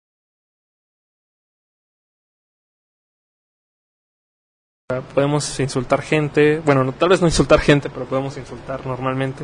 [5.16, 9.44] podemos insultar gente, bueno, no, tal vez no insultar gente, pero podemos insultar normalmente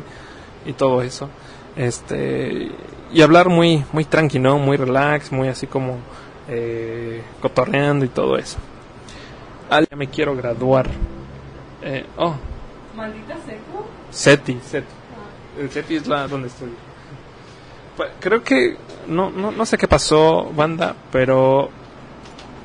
[0.64, 1.28] y todo eso.
[1.74, 2.70] Este
[3.12, 4.58] y hablar muy muy tranqui, ¿no?
[4.58, 5.98] Muy relax, muy así como
[6.48, 8.58] eh, cotorreando y todo eso.
[9.68, 10.88] Ah, ya me quiero graduar.
[11.82, 12.36] Eh, oh,
[12.94, 13.84] Maldita seco.
[14.12, 14.60] SETI.
[14.62, 14.86] SETI.
[15.58, 16.70] El SETI es la donde estoy.
[17.96, 18.76] Pues, creo que
[19.08, 21.81] no, no, no sé qué pasó, banda, pero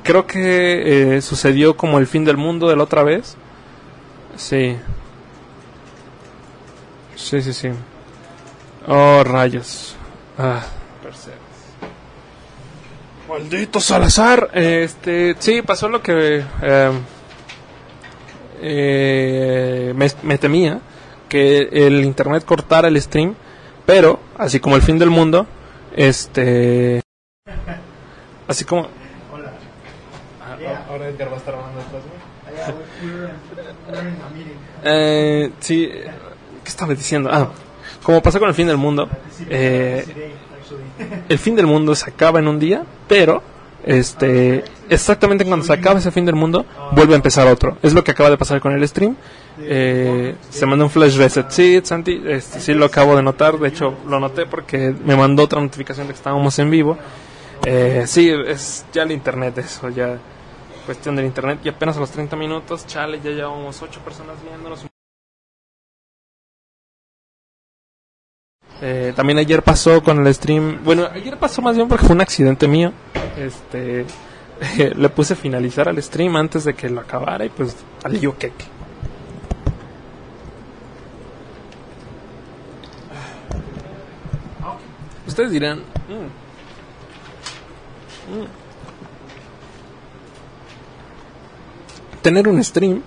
[0.08, 3.36] creo que eh, sucedió como el fin del mundo de la otra vez.
[4.36, 4.74] Sí.
[7.14, 7.68] Sí, sí, sí.
[8.86, 9.94] Oh, rayos.
[10.38, 10.64] Ah.
[13.28, 14.48] Maldito Salazar.
[14.54, 16.92] Este, sí, pasó lo que eh,
[18.62, 20.80] eh, me temía,
[21.28, 23.34] que el internet cortara el stream,
[23.84, 25.46] pero así como el fin del mundo,
[25.94, 27.02] este,
[28.46, 28.97] así como.
[30.78, 32.08] Ah, Ahora Edgar va a estar hablando detrás de
[34.38, 34.44] mí.
[34.84, 37.30] Eh, sí, ¿qué estaba diciendo?
[37.32, 37.50] Ah,
[38.02, 39.08] como pasó con el fin del mundo,
[39.48, 40.04] eh,
[41.28, 43.42] el fin del mundo se acaba en un día, pero
[43.84, 47.78] este exactamente cuando se acaba ese fin del mundo, vuelve a empezar otro.
[47.82, 49.16] Es lo que acaba de pasar con el stream.
[49.60, 51.50] Eh, se mandó un flash reset.
[51.50, 53.58] Sí, Santi, este, sí lo acabo de notar.
[53.58, 56.96] De hecho, lo noté porque me mandó otra notificación de que estábamos en vivo.
[57.64, 60.18] Eh, sí, es ya el internet, eso, ya
[60.88, 61.60] cuestión del internet.
[61.64, 64.86] Y apenas a los 30 minutos, chale, ya llevamos 8 personas viéndonos.
[68.80, 70.82] Eh, también ayer pasó con el stream.
[70.84, 72.94] Bueno, ayer pasó más bien porque fue un accidente mío.
[73.36, 74.06] Este.
[74.96, 78.64] le puse finalizar al stream antes de que lo acabara y pues salió queque.
[85.26, 85.80] Ustedes dirán.
[86.08, 86.28] "Mm,
[88.40, 88.57] mm".
[92.28, 93.00] Tener un stream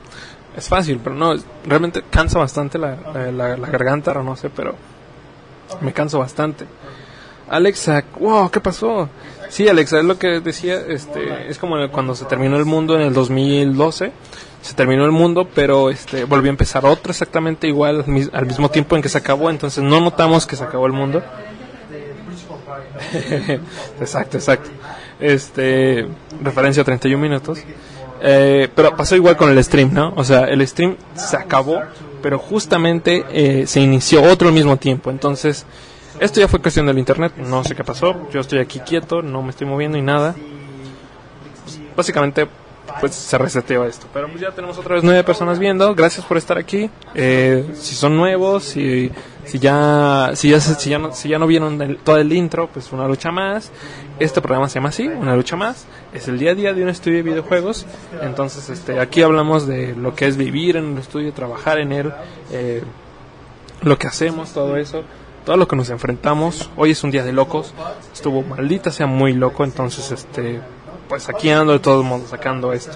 [0.57, 2.95] es fácil, pero no, realmente cansa bastante la,
[3.31, 4.75] la- garganta, o no sé, pero
[5.79, 6.65] me canso bastante.
[7.47, 9.09] Alexa, wow, ¿qué pasó?
[9.47, 13.01] Sí, Alexa, es lo que decía, este, es como cuando se terminó el mundo en
[13.01, 14.11] el 2012,
[14.63, 18.03] se terminó el mundo, pero este, volvió a empezar otro exactamente igual
[18.33, 21.21] al mismo tiempo en que se acabó, entonces no notamos que se acabó el mundo.
[24.01, 24.71] exacto, exacto.
[25.19, 26.07] Este,
[26.41, 27.59] referencia a 31 minutos.
[28.23, 30.13] Eh, pero pasó igual con el stream, ¿no?
[30.15, 31.81] O sea, el stream se acabó,
[32.21, 35.09] pero justamente eh, se inició otro al mismo tiempo.
[35.09, 35.65] Entonces,
[36.19, 37.33] esto ya fue cuestión del internet.
[37.37, 38.29] No sé qué pasó.
[38.31, 40.35] Yo estoy aquí quieto, no me estoy moviendo y nada.
[41.95, 42.47] Básicamente,
[42.99, 44.05] pues se reseteó esto.
[44.13, 45.95] Pero pues ya tenemos otra vez nueve personas viendo.
[45.95, 46.91] Gracias por estar aquí.
[47.15, 49.11] Eh, si son nuevos, si,
[49.45, 52.91] si ya si ya si ya no, si ya no vieron todo el intro, pues
[52.91, 53.71] una lucha más.
[54.19, 55.85] Este programa se llama así, una lucha más.
[56.13, 57.85] Es el día a día de un estudio de videojuegos.
[58.21, 62.13] Entonces, este, aquí hablamos de lo que es vivir en un estudio, trabajar en él,
[62.51, 62.83] eh,
[63.81, 65.03] lo que hacemos, todo eso,
[65.45, 66.69] todo lo que nos enfrentamos.
[66.77, 67.73] Hoy es un día de locos.
[68.13, 70.61] Estuvo maldita sea muy loco, entonces este
[71.09, 72.95] pues aquí ando de todos modos sacando esto.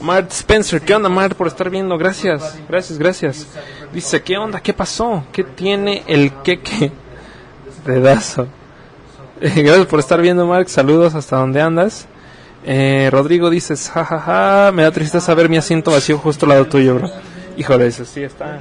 [0.00, 1.98] Mart Spencer, ¿qué onda Mart por estar viendo?
[1.98, 3.46] Gracias, gracias, gracias.
[3.92, 4.60] Dice, ¿qué onda?
[4.60, 5.24] ¿Qué pasó?
[5.32, 6.92] ¿Qué tiene el queque?
[7.84, 8.48] Dedazo.
[9.40, 10.68] Eh, gracias por estar viendo, Mark.
[10.68, 12.08] Saludos hasta donde andas.
[12.64, 16.96] Eh, Rodrigo dices, jajaja, me da tristeza ver mi asiento vacío justo al lado tuyo,
[16.96, 17.08] bro.
[17.56, 18.58] Híjole, eso sí está,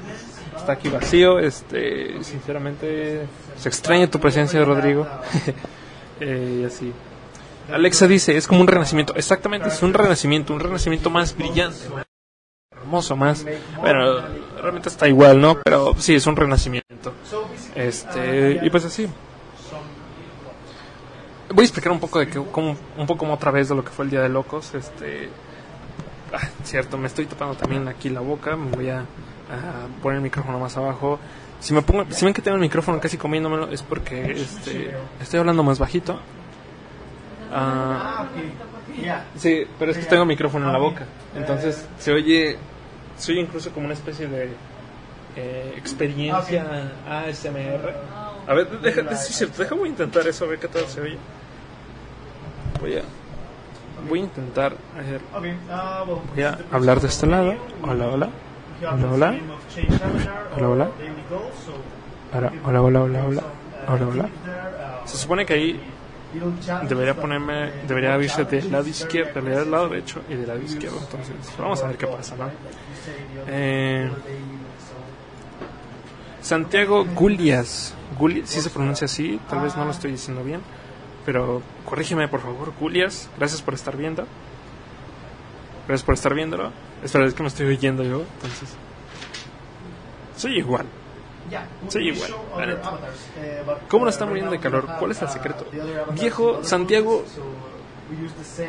[0.55, 1.39] está aquí vacío.
[1.39, 3.25] Este, sinceramente,
[3.57, 5.07] se extraña tu presencia, Rodrigo.
[6.19, 6.91] Eh, y así.
[7.71, 9.15] Alexa dice, es como un renacimiento.
[9.15, 12.05] Exactamente, es un renacimiento, un renacimiento más brillante, más
[12.71, 13.45] hermoso, más...
[13.79, 14.21] Bueno,
[14.61, 15.59] realmente está igual, ¿no?
[15.63, 17.13] Pero sí, es un renacimiento.
[17.75, 19.07] Este, y pues así.
[21.49, 23.91] Voy a explicar un poco de que, como, un poco otra vez de lo que
[23.91, 24.73] fue el Día de Locos.
[24.73, 25.29] Este,
[26.33, 28.55] ah, cierto, me estoy tapando también aquí la boca.
[28.55, 31.19] Me voy a, a poner el micrófono más abajo.
[31.59, 35.39] Si me pongo, si ven que tengo el micrófono casi comiéndomelo es porque este, estoy
[35.39, 36.19] hablando más bajito.
[37.51, 38.25] Ah,
[39.35, 41.05] sí, pero es que tengo micrófono en la boca.
[41.35, 42.57] Entonces se oye,
[43.17, 44.49] se oye incluso como una especie de
[45.35, 47.93] eh, experiencia ASMR.
[48.47, 51.01] A ver, deja, es cierto, deja, voy a intentar eso, a ver qué tal se
[51.01, 51.17] oye.
[52.79, 53.01] Voy a,
[54.07, 54.75] voy a intentar,
[56.33, 57.55] voy a hablar de este lado.
[57.83, 58.29] Hola, hola.
[58.79, 59.35] Hola, hola.
[60.55, 60.89] Hola, hola.
[62.33, 63.43] Hola, hola, hola, hola, hola.
[63.87, 64.29] Hola, hola.
[65.05, 65.81] Se supone que ahí
[66.87, 70.99] debería ponerme, debería abrirse del lado izquierdo, del lado derecho y del lado izquierdo.
[70.99, 72.49] Entonces, vamos a ver qué pasa, ¿no?
[73.47, 74.09] Eh,
[76.41, 77.93] Santiago Gulias.
[78.17, 80.61] Gulias, si se pronuncia así, tal vez no lo estoy diciendo bien,
[81.25, 83.29] pero corrígeme por favor, Gulias.
[83.37, 84.25] Gracias por estar viendo.
[85.87, 86.71] Gracias por estar viéndolo.
[87.03, 88.69] Espera, es que me estoy oyendo yo, entonces.
[90.35, 90.85] Soy igual.
[91.87, 92.91] Soy igual, la neta.
[93.89, 94.87] ¿Cómo nos está muriendo de calor?
[94.99, 95.65] ¿Cuál es el secreto?
[96.13, 97.23] Viejo, Santiago,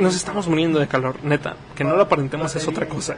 [0.01, 1.57] nos estamos muriendo de calor, neta.
[1.75, 3.17] Que no lo aparentemos es otra cosa.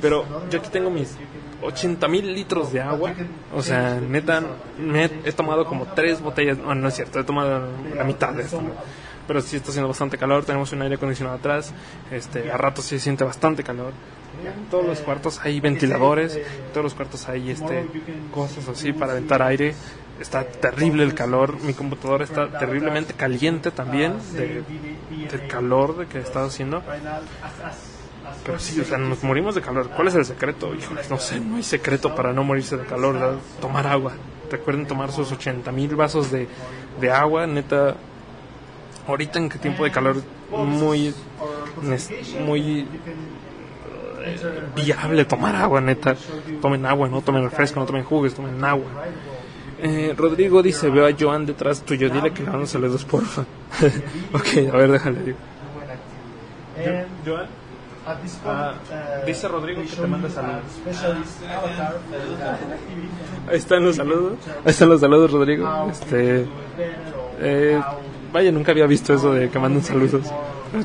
[0.00, 1.16] Pero yo aquí tengo mis
[1.62, 3.12] 80 mil litros de agua.
[3.54, 4.42] O sea, neta,
[4.78, 6.58] me he, he tomado como tres botellas.
[6.58, 8.62] No, no es cierto, he tomado la mitad de esto.
[8.62, 8.70] ¿no?
[9.26, 10.44] Pero sí está haciendo bastante calor.
[10.44, 11.74] Tenemos un aire acondicionado atrás.
[12.10, 13.92] Este, a ratos sí se siente bastante calor.
[14.70, 16.36] Todos los cuartos hay ventiladores.
[16.36, 17.86] En todos los cuartos hay este,
[18.32, 19.74] cosas así para aventar aire.
[20.20, 21.60] Está terrible el calor.
[21.62, 24.62] Mi computadora está terriblemente caliente también de,
[25.30, 26.82] del calor de que está haciendo.
[28.44, 29.90] Pero sí, o sea, nos morimos de calor.
[29.90, 30.74] ¿Cuál es el secreto?
[30.74, 33.14] Híjoles, no sé, no hay secreto para no morirse de calor.
[33.14, 33.38] ¿verdad?
[33.60, 34.12] Tomar agua.
[34.50, 36.48] Recuerden tomar sus 80 mil vasos de,
[37.00, 37.96] de agua, neta.
[39.06, 41.14] Ahorita en qué tiempo de calor muy,
[42.44, 42.86] muy
[44.34, 46.16] eh, viable tomar agua, neta.
[46.60, 48.86] Tomen agua, no tomen refresco, no tomen jugos, tomen agua.
[49.80, 53.42] Eh, Rodrigo dice, veo a Joan detrás tuyo, dile que le mando saludos, porfa.
[54.32, 55.22] ok, a ver, déjale.
[55.22, 55.38] digo.
[57.24, 57.46] Joan,
[58.08, 58.72] Ah,
[59.26, 60.62] dice Rodrigo que te manda saludos.
[63.50, 64.38] Ahí están los saludos.
[64.64, 65.88] Ahí están los saludos, Rodrigo.
[65.90, 66.46] Este,
[67.40, 67.78] eh,
[68.32, 70.22] vaya, nunca había visto eso de que manden saludos.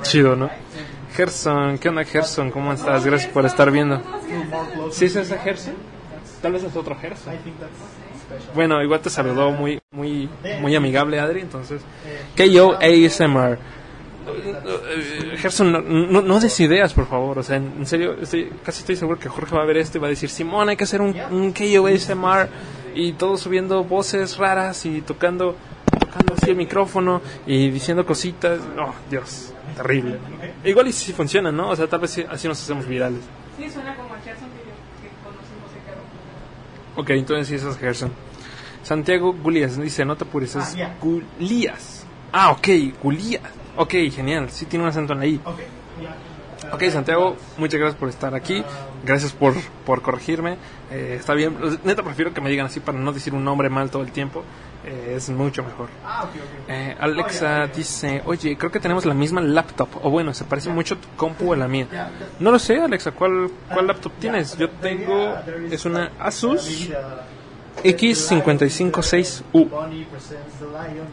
[0.01, 0.49] Chido, ¿no?
[1.13, 2.49] Gerson, ¿qué onda, Gerson?
[2.49, 3.06] ¿Cómo estás?
[3.06, 4.02] Gracias por estar viendo.
[4.91, 5.76] ¿Sí es ese Gerson?
[6.41, 7.34] Tal vez es otro Gerson.
[8.56, 10.28] Bueno, igual te saludó muy, muy,
[10.60, 11.41] muy amigable, Adri.
[11.41, 11.82] Entonces,
[12.36, 13.60] KO ASMR.
[15.38, 17.39] Gerson, no, des ideas, por favor.
[17.39, 19.99] O sea, en, en serio, estoy, casi estoy seguro que Jorge va a ver esto
[19.99, 22.49] y va a decir: Simón, hay que hacer un, un KO ASMR.
[22.95, 25.56] Y todos subiendo voces raras y tocando,
[25.99, 28.60] tocando así el micrófono y diciendo cositas.
[28.80, 30.17] Oh, Dios, terrible.
[30.63, 31.69] Igual y si funciona, ¿no?
[31.69, 33.21] O sea, tal vez sí- así nos hacemos virales.
[33.57, 35.71] Sí, suena como el Gerson que, yo- que conocimos
[36.95, 37.01] en.
[37.01, 38.12] Ok, entonces sí, ese es Gerson.
[38.83, 42.05] Santiago Gulías dice, no te apures, es Gulías.
[42.31, 42.67] Ah, ok,
[43.01, 43.41] Gulías.
[43.77, 45.39] Ok, genial, sí tiene un acento en la I.
[46.71, 48.63] Ok, Santiago, muchas gracias por estar aquí.
[49.05, 49.53] Gracias por,
[49.86, 50.57] por corregirme.
[50.91, 53.89] Eh, está bien, neta prefiero que me digan así para no decir un nombre mal
[53.91, 54.43] todo el tiempo.
[54.85, 55.87] Eh, es mucho mejor.
[56.67, 59.87] Eh, Alexa dice, oye, creo que tenemos la misma laptop.
[60.03, 61.87] O bueno, se parece mucho tu compu a la mía.
[62.39, 64.57] No lo sé, Alexa, ¿cuál, cuál laptop tienes?
[64.57, 65.35] Yo tengo,
[65.71, 66.89] es una Asus
[67.83, 69.67] X556U.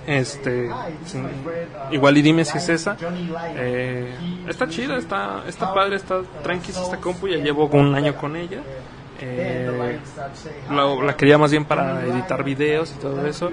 [0.07, 0.69] Este,
[1.07, 1.29] sin-
[1.91, 2.97] igual y dime si es esa.
[3.57, 4.13] Eh,
[4.49, 7.29] está chida, está, está padre, está tranqui esta compu.
[7.29, 8.61] Ya llevo un año con ella.
[9.21, 9.99] Eh,
[10.71, 13.51] la, quería más bien para editar videos y todo eso.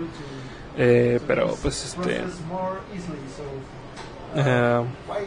[0.78, 2.22] Eh, pero pues este.
[4.36, 4.82] eh,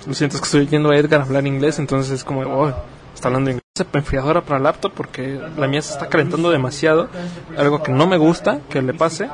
[0.07, 2.73] lo siento, es que estoy oyendo a Edgar hablar inglés, entonces es como, oh,
[3.15, 3.61] está hablando inglés.
[3.95, 7.09] Enfriadora para laptop porque la mía se está calentando demasiado.
[7.57, 9.29] Algo que no me gusta que le pase.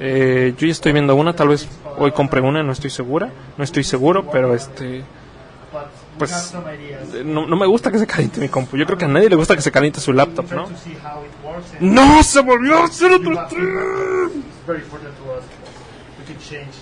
[0.00, 1.68] Eh, yo ya estoy viendo una, tal vez
[1.98, 5.02] hoy compré una, no estoy segura, no estoy seguro, pero este,
[6.18, 6.54] pues
[7.24, 8.76] no, no me gusta que se caliente mi compu.
[8.76, 10.68] Yo creo que a nadie le gusta que se caliente su laptop, ¿no?
[11.80, 12.22] ¡No!
[12.22, 14.42] ¡Se volvió a hacer otro stream!
[14.66, 15.44] very important to us.
[16.18, 16.74] We could change.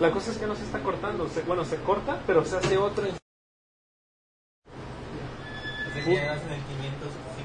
[0.00, 1.28] La cosa es que no se está cortando.
[1.28, 3.04] Se- bueno, se corta, pero se hace otro.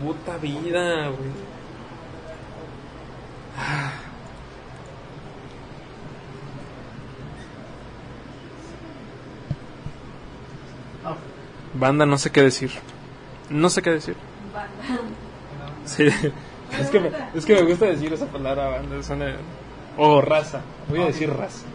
[0.01, 1.31] Puta vida, güey.
[11.73, 12.71] Banda, no sé qué decir.
[13.49, 14.15] No sé qué decir.
[15.85, 16.07] Sí.
[16.79, 19.03] Es que, me, es que me gusta decir esa palabra, banda.
[19.03, 19.35] Suena...
[19.95, 20.61] O raza.
[20.89, 21.65] Voy a decir raza.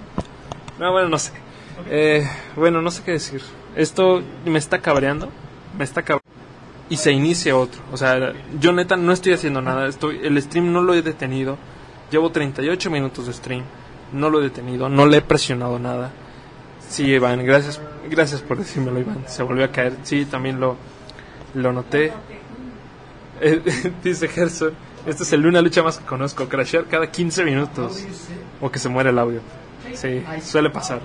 [0.80, 1.30] No, bueno, no sé.
[1.88, 3.40] Eh, bueno, no sé qué decir.
[3.76, 5.28] Esto me está cabreando.
[5.76, 6.26] Me está cabreando.
[6.90, 7.80] Y se inicia otro.
[7.92, 9.86] O sea, yo neta no estoy haciendo nada.
[9.86, 11.58] Estoy, el stream no lo he detenido.
[12.10, 13.62] Llevo 38 minutos de stream.
[14.12, 14.88] No lo he detenido.
[14.88, 16.10] No le he presionado nada.
[16.88, 19.24] Sí, Iván, gracias, gracias por decírmelo, Iván.
[19.26, 19.94] Se volvió a caer.
[20.02, 20.76] Sí, también lo,
[21.54, 22.12] lo noté.
[23.40, 23.62] Eh,
[24.04, 24.72] dice Gerson,
[25.06, 26.48] esta es el una lucha más que conozco.
[26.48, 28.04] Crashear cada 15 minutos.
[28.60, 29.40] O que se muere el audio.
[29.94, 31.00] Sí, suele pasar.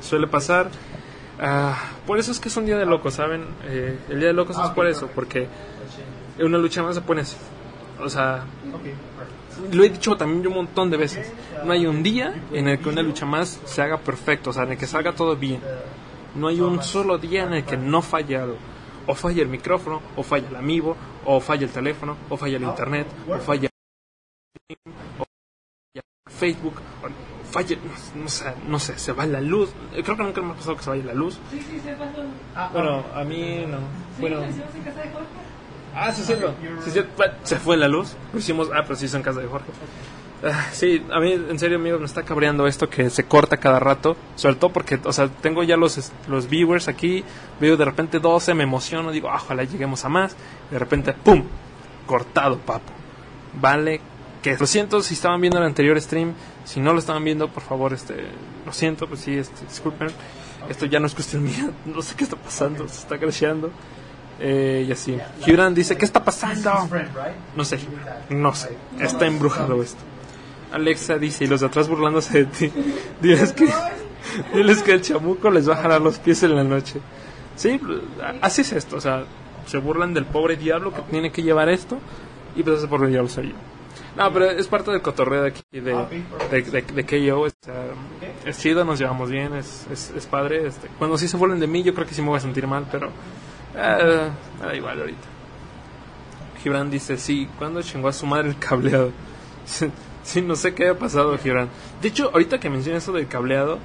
[0.00, 0.70] Suele pasar.
[1.40, 1.76] Ah,
[2.06, 3.44] por eso es que es un día de locos, ¿saben?
[3.64, 5.46] Eh, el día de locos es por eso, porque
[6.38, 7.36] una lucha más se pone así.
[8.00, 8.44] O sea,
[9.72, 11.32] lo he dicho también yo un montón de veces.
[11.64, 14.64] No hay un día en el que una lucha más se haga perfecto, o sea,
[14.64, 15.60] en el que salga todo bien.
[16.34, 18.56] No hay un solo día en el que no falle algo.
[19.06, 22.62] O falla el micrófono, o falla el amiibo, o falla el teléfono, o falla el
[22.64, 23.68] internet, o falla
[25.18, 29.70] o falla Facebook, o falla, no, no sé, no sé, se va la luz.
[29.92, 31.38] Creo que nunca me ha pasado que se vaya la luz.
[31.50, 32.22] Sí, sí, se pasó.
[32.72, 33.78] Bueno, a mí no.
[33.78, 35.28] Sí, Bueno, lo hicimos en casa de Jorge.
[35.94, 36.54] Ah, sí, es cierto.
[36.82, 37.24] Sí, cierto.
[37.42, 38.16] Se fue la luz.
[38.32, 38.68] Lo hicimos.
[38.74, 39.70] Ah, pero sí, hizo en casa de Jorge.
[39.70, 40.23] Ah,
[40.72, 44.16] Sí, a mí en serio amigos me está cabreando esto que se corta cada rato,
[44.36, 47.24] sobre todo porque, o sea, tengo ya los, los viewers aquí,
[47.60, 50.36] veo de repente 12, me emociono, digo, ah, ojalá lleguemos a más,
[50.70, 51.44] de repente, ¡pum!
[52.06, 52.92] Cortado, papo.
[53.58, 54.00] Vale,
[54.42, 56.34] que lo siento si estaban viendo el anterior stream,
[56.64, 58.14] si no lo estaban viendo, por favor, este,
[58.66, 60.08] lo siento, pues sí, este, disculpen,
[60.68, 63.70] esto ya no es cuestión mía, no sé qué está pasando, se está creciendo.
[64.40, 65.16] Eh, y así.
[65.44, 66.88] Gibran dice, ¿qué está pasando?
[67.54, 67.78] No sé,
[68.30, 70.02] no sé, está embrujado esto.
[70.74, 72.72] Alexa dice, y los de atrás burlándose de ti.
[73.22, 73.68] Diles que,
[74.52, 77.00] diles que el chamuco les va a jalar los pies en la noche.
[77.54, 77.80] Sí,
[78.40, 78.96] así es esto.
[78.96, 79.24] O sea,
[79.66, 81.98] se burlan del pobre diablo que tiene que llevar esto.
[82.56, 83.54] Y pues ese pobre diablo soy yo.
[84.16, 85.80] No, pero es parte del cotorreo de aquí, de,
[86.50, 87.40] de, de, de KO.
[87.42, 87.74] o sea,
[88.44, 90.66] es chido, nos llevamos bien, es, es, es padre.
[90.66, 92.66] Este, cuando sí se burlen de mí, yo creo que sí me voy a sentir
[92.66, 93.10] mal, pero
[93.76, 94.28] eh,
[94.60, 95.28] me da igual ahorita.
[96.62, 99.12] Gibran dice, sí, ¿cuándo chingó a su madre el cableado?
[100.24, 101.68] sí, no sé qué haya pasado, Gibran.
[102.02, 103.78] De hecho, ahorita que mencionas eso del cableado,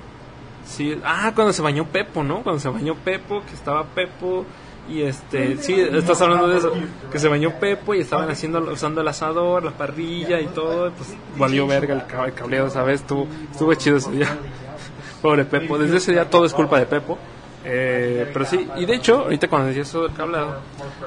[0.66, 2.42] sí, ah, cuando se bañó Pepo, ¿no?
[2.42, 4.46] Cuando se bañó Pepo, que estaba Pepo
[4.90, 6.74] y este, sí, estás hablando de eso,
[7.12, 11.16] que se bañó Pepo y estaban haciendo, usando el asador, la parrilla y todo, pues
[11.38, 13.02] valió verga el, ca- el cableado, ¿sabes?
[13.02, 14.28] Estuvo, estuvo chido ese día.
[15.22, 17.18] Pobre Pepo, desde ese día todo es culpa de Pepo.
[17.66, 20.60] Eh, pero sí, y de hecho, ahorita cuando decía eso del cableado,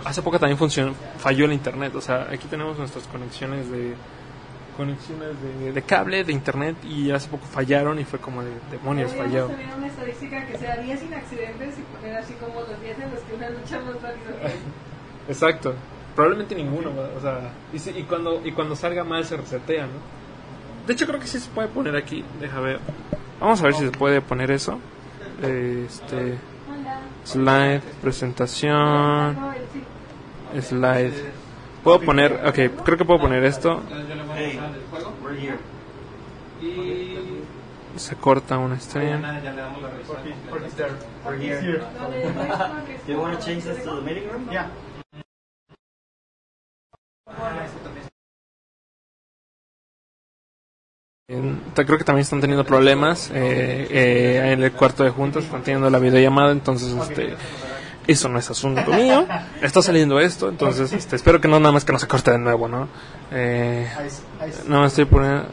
[0.04, 1.94] hace poco también funcionó, falló el internet.
[1.96, 3.94] O sea, aquí tenemos nuestras conexiones de
[4.76, 9.12] conexiones de, de cable, de internet, y hace poco fallaron y fue como de demonios,
[9.12, 9.46] falló.
[9.46, 13.10] tener una estadística que sea 10 sin accidentes y poner así como los 10 en
[13.10, 14.34] los que una lucha más rápido.
[15.28, 15.74] Exacto.
[16.14, 19.92] Probablemente ninguno, o sea, y, si- y cuando y cuando salga mal se resetea, ¿no?
[20.86, 22.80] De hecho creo que sí se puede poner aquí, deja ver.
[23.40, 24.78] Vamos a ver si se puede poner eso.
[25.40, 26.36] Este
[27.24, 29.38] slide, presentación,
[30.60, 31.12] slide.
[31.82, 33.82] Puedo poner, ok, creo que puedo poner esto.
[37.96, 39.20] Se corta una stream.
[41.24, 41.78] We're here.
[42.00, 44.02] No, le- no es porque es Do you want to como- change this to the
[44.02, 44.48] meeting room?
[44.50, 44.70] Yeah.
[51.28, 55.44] En- ta- Creo que también están teniendo problemas eh, eh, en el cuarto de juntas,
[55.44, 57.36] están teniendo la videollamada, entonces este
[58.06, 59.26] eso no es asunto mío.
[59.60, 62.38] Está saliendo esto, entonces este, espero que no nada más que no se corte de
[62.38, 62.88] nuevo, ¿no?
[63.30, 63.88] Eh,
[64.66, 65.48] no estoy poniendo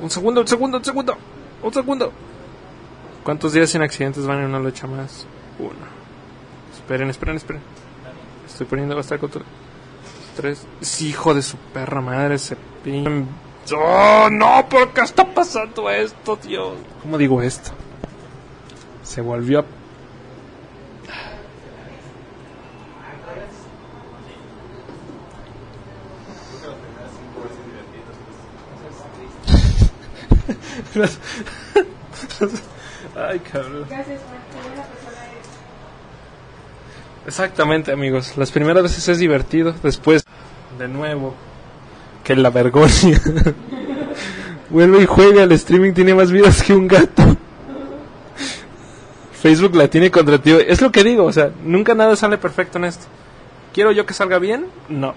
[0.00, 1.16] un segundo, un segundo, un segundo,
[1.62, 2.12] un segundo.
[3.22, 5.26] ¿Cuántos días sin accidentes van en una lucha más?
[5.58, 5.72] Uno.
[6.74, 7.62] Esperen, esperen, esperen.
[8.46, 9.46] Estoy poniendo bastante control.
[10.36, 10.66] Tres.
[10.82, 13.26] Sí, hijo de su perra madre, ese pin.
[13.74, 14.68] ¡Oh, no!
[14.68, 16.74] ¿Por qué está pasando esto, Dios?
[17.00, 17.70] ¿Cómo digo esto?
[19.04, 19.64] Se volvió a...
[33.16, 33.86] Ay, cabrón.
[37.26, 38.36] Exactamente, amigos.
[38.36, 40.24] Las primeras veces es divertido, después,
[40.78, 41.34] de nuevo,
[42.22, 43.08] que la vergüenza.
[44.70, 47.36] Vuelve y juega, el streaming tiene más vidas que un gato.
[49.44, 50.52] Facebook la tiene contra ti.
[50.52, 53.04] Es lo que digo, o sea, nunca nada sale perfecto en esto.
[53.74, 54.68] ¿Quiero yo que salga bien?
[54.88, 55.14] No.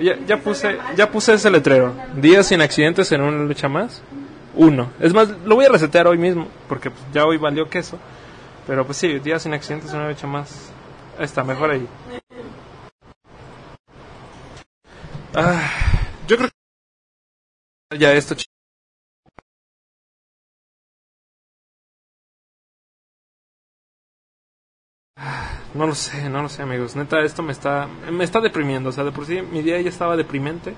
[0.00, 1.92] Ya, ya puse, ya puse ese letrero.
[2.14, 4.00] Días sin accidentes en una lucha más.
[4.54, 4.92] Uno.
[4.98, 7.98] Es más, lo voy a resetear hoy mismo, porque pues, ya hoy valió queso.
[8.66, 10.70] Pero pues sí, días sin accidentes en una lucha más.
[11.18, 11.86] Ahí está, mejor ahí.
[15.34, 15.70] Ah,
[16.26, 16.48] yo creo
[17.90, 18.34] que ya esto.
[25.76, 26.96] No lo sé, no lo sé, amigos.
[26.96, 28.88] Neta, esto me está, me está deprimiendo.
[28.88, 30.74] O sea, de por sí mi día ya estaba deprimente.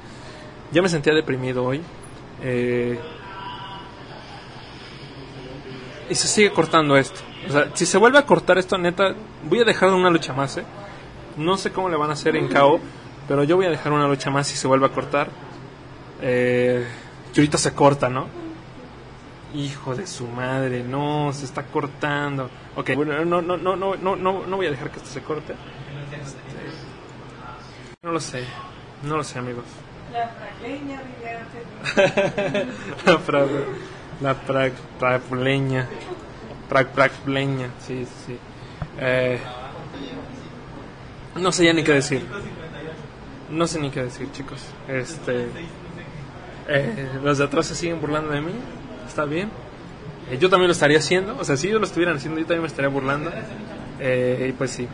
[0.73, 1.83] Ya me sentía deprimido hoy.
[2.43, 2.99] Eh,
[6.11, 7.21] y se sigue cortando esto.
[7.49, 9.15] O sea, si se vuelve a cortar esto, neta,
[9.45, 10.65] voy a dejar una lucha más, ¿eh?
[11.37, 12.81] No sé cómo le van a hacer en KO,
[13.29, 15.29] pero yo voy a dejar una lucha más si se vuelve a cortar.
[16.21, 16.85] Eh,
[17.33, 18.27] que ahorita se corta, ¿no?
[19.55, 22.51] Hijo de su madre, no, se está cortando.
[22.77, 25.23] Ok, bueno, no, no, no, no, no, no, no voy a dejar que esto se
[25.23, 25.55] corte.
[26.13, 26.39] Este,
[28.03, 28.45] no lo sé,
[29.03, 29.65] no lo sé, amigos.
[30.13, 31.03] La fragleña
[33.07, 33.47] la
[34.21, 35.89] la pra, prapuleña.
[36.69, 38.39] Pra, prapuleña, sí, sí, sí.
[39.01, 39.39] Eh,
[41.37, 42.27] no sé ya ni qué decir.
[43.51, 44.61] No sé ni qué decir, chicos.
[44.89, 45.49] Este,
[46.69, 48.53] eh, los de atrás se siguen burlando de mí.
[49.09, 49.51] Está bien.
[50.31, 51.37] Eh, yo también lo estaría haciendo.
[51.39, 53.33] O sea, si ellos lo estuvieran haciendo, yo también me estaría burlando.
[53.99, 54.87] Eh, y pues sí.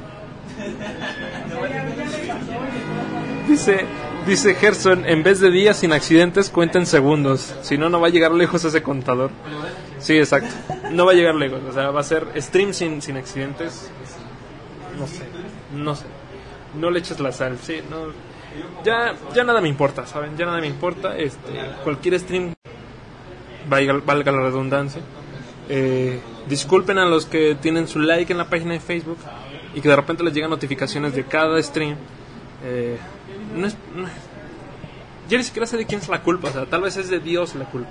[3.48, 3.84] Dice,
[4.26, 7.54] dice Gerson, en vez de días sin accidentes, cuenten segundos.
[7.62, 9.30] Si no, no va a llegar lejos ese contador.
[9.98, 10.54] Sí, exacto.
[10.92, 11.60] No va a llegar lejos.
[11.68, 13.90] O sea, va a ser stream sin, sin accidentes.
[14.98, 15.24] No sé,
[15.74, 16.04] no sé.
[16.78, 18.12] No le eches la sal, sí, no.
[18.84, 20.36] Ya, ya nada me importa, ¿saben?
[20.36, 21.16] Ya nada me importa.
[21.16, 21.52] Este,
[21.82, 22.54] cualquier stream,
[23.68, 25.00] valga, valga la redundancia.
[25.68, 29.18] Eh, disculpen a los que tienen su like en la página de Facebook
[29.74, 31.96] y que de repente les llegan notificaciones de cada stream.
[32.64, 32.98] Eh,
[33.56, 34.08] no es, no-
[35.28, 37.18] yo ni siquiera sé de quién es la culpa, o sea, tal vez es de
[37.18, 37.88] Dios la culpa.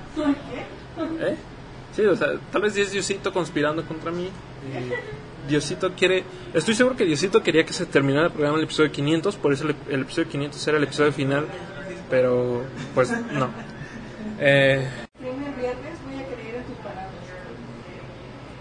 [1.20, 1.36] ¿Eh?
[1.96, 4.30] Sí, o sea, tal vez es Diosito conspirando contra mí.
[5.48, 6.24] Diosito quiere.
[6.54, 9.52] Estoy seguro que Diosito quería que se terminara el programa en el episodio 500, por
[9.54, 11.48] eso el, el episodio 500 era el episodio final,
[12.10, 12.64] pero
[12.96, 13.50] pues no.
[14.40, 14.88] Eh,
[15.20, 17.10] Primer viernes voy a creer en tus palabras.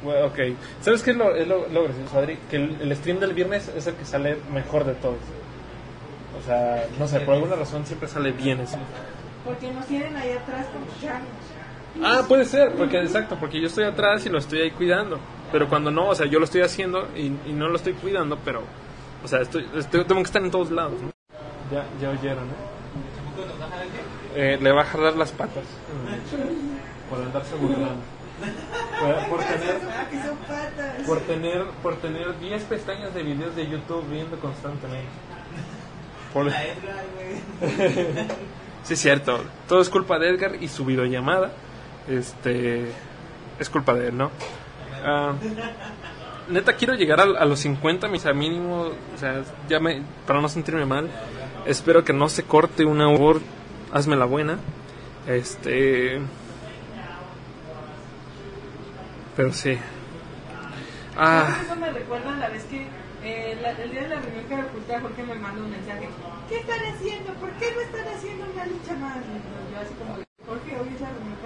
[0.02, 0.38] Bueno, ok.
[0.80, 2.38] ¿Sabes qué es lo, es lo, lo gracioso, Adri?
[2.50, 5.18] Que el, el stream del viernes es el que sale mejor de todos.
[6.40, 8.76] O sea, no sé, por alguna razón siempre sale bien eso.
[9.44, 11.28] Porque nos tienen ahí atrás como changos.
[12.02, 15.18] Ah, puede ser, porque exacto, porque yo estoy atrás y lo estoy ahí cuidando.
[15.52, 18.38] Pero cuando no, o sea, yo lo estoy haciendo y, y no lo estoy cuidando,
[18.44, 18.62] pero,
[19.22, 20.94] o sea, estoy, estoy- tengo que estar en todos lados.
[21.02, 21.10] ¿no?
[21.70, 22.54] Ya, ya oyeron, ¿no?
[24.34, 25.64] Eh, le va a jalar las patas.
[27.10, 28.00] Por andarse burlando.
[29.00, 29.80] Por, por tener,
[30.52, 35.08] Ah, por tener, por tener 10 pestañas de videos de YouTube viendo constantemente.
[36.32, 36.50] Por...
[38.82, 39.44] sí, es cierto.
[39.68, 41.52] Todo es culpa de Edgar y su videollamada.
[42.08, 42.86] Este.
[43.58, 44.30] Es culpa de él, ¿no?
[45.04, 45.34] Ah,
[46.48, 48.90] neta, quiero llegar a, a los 50, mis a mínimo.
[49.14, 50.02] O sea, ya me.
[50.26, 51.10] Para no sentirme mal.
[51.66, 53.40] Espero que no se corte una hora.
[53.92, 54.58] Hazme la buena.
[55.26, 56.20] Este.
[59.36, 59.76] Pero sí.
[61.16, 61.58] Ah.
[61.64, 62.86] Eso me recuerda la vez que
[63.24, 66.08] eh, la- el día de la reunión que oculta Jorge me manda un mensaje.
[66.48, 67.32] ¿Qué están haciendo?
[67.34, 69.16] ¿Por qué no están haciendo una lucha más?
[69.18, 70.14] Y yo así como,
[70.46, 71.36] Jorge, hoy es la reunión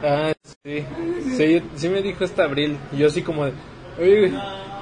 [0.00, 0.06] que.
[0.06, 0.32] Ah,
[0.64, 1.36] sí.
[1.36, 2.78] Sí, sí me dijo esta Abril.
[2.92, 3.52] Y yo así como de,
[4.00, 4.32] oye,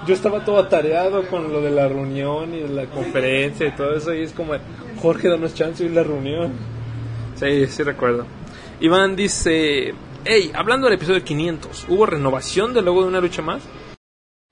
[0.07, 3.97] yo estaba todo atareado con lo de la reunión y de la conferencia y todo
[3.97, 4.15] eso.
[4.15, 4.61] Y es como, de,
[5.01, 6.53] Jorge, danos chance de ir a la reunión.
[7.35, 8.27] Sí, sí recuerdo.
[8.81, 9.95] Iván dice,
[10.27, 13.63] hey, hablando del episodio 500, ¿hubo renovación del logo de una lucha más?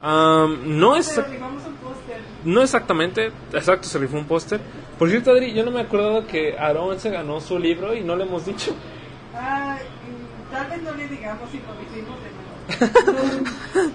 [0.01, 1.21] Am, no es...
[2.45, 4.61] No exactamente, exacto, se rifó un póster.
[4.99, 8.15] Por cierto, Adri, yo no me acordaba que Aaron se ganó su libro y no
[8.15, 8.75] le hemos dicho.
[9.35, 9.79] Ah,
[10.51, 12.19] tal vez no le digamos si de nuevo.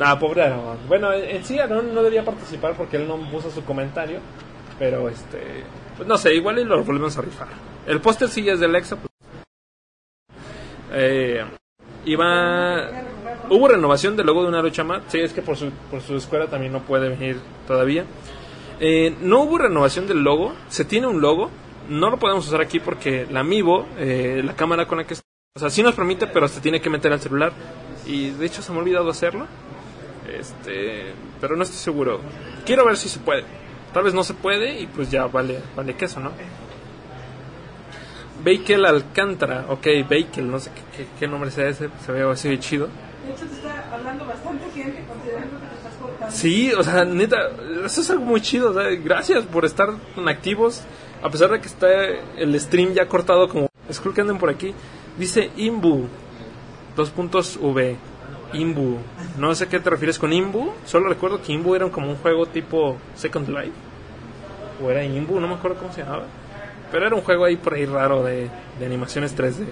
[0.00, 0.78] Ah, pobre Aaron.
[0.88, 4.18] Bueno, en sí Aaron no debía participar porque él no puso su comentario.
[4.78, 5.62] Pero este.
[5.96, 7.48] Pues no sé, igual y lo volvemos a rifar.
[7.86, 8.96] El póster sí es de Alexa.
[8.96, 9.11] Pues.
[10.92, 11.44] Eh,
[12.04, 12.90] iba.
[13.48, 15.02] Hubo renovación del logo de una lucha más.
[15.08, 18.04] Sí, es que por su, por su escuela también no puede venir todavía.
[18.80, 20.54] Eh, no hubo renovación del logo.
[20.68, 21.50] Se tiene un logo.
[21.88, 25.14] No lo podemos usar aquí porque la Amiibo, eh, la cámara con la que.
[25.54, 27.52] O sea, sí nos permite, pero se tiene que meter al celular.
[28.06, 29.46] Y de hecho se me ha olvidado hacerlo.
[30.38, 32.20] Este, pero no estoy seguro.
[32.64, 33.44] Quiero ver si se puede.
[33.92, 36.32] Tal vez no se puede y pues ya vale, vale queso, ¿no?
[38.44, 42.48] Bakel Alcántara, ok, Bakel, no sé qué, qué- qué nombre sea ese, se ve así
[42.48, 42.88] de chido.
[43.26, 46.34] De hecho, te está hablando bastante gente considerando que te estás cortando.
[46.36, 47.50] Sí, o sea, neta,
[47.84, 48.70] eso es algo muy chido.
[48.70, 50.82] o sea, gracias por estar tan activos.
[51.22, 51.86] A pesar de que está
[52.36, 54.74] el stream ya cortado, como Skull que anden por aquí.
[55.16, 56.06] Dice Imbu,
[56.96, 57.96] dos puntos V.
[58.54, 58.98] Imbu.
[59.38, 60.72] No sé qué te refieres con Imbu.
[60.84, 63.70] Solo recuerdo que Imbu era como un juego tipo Second Life.
[64.84, 66.24] O era Imbu, no me acuerdo cómo se llamaba.
[66.92, 69.66] Pero era un juego ahí por ahí raro de, de animaciones 3D.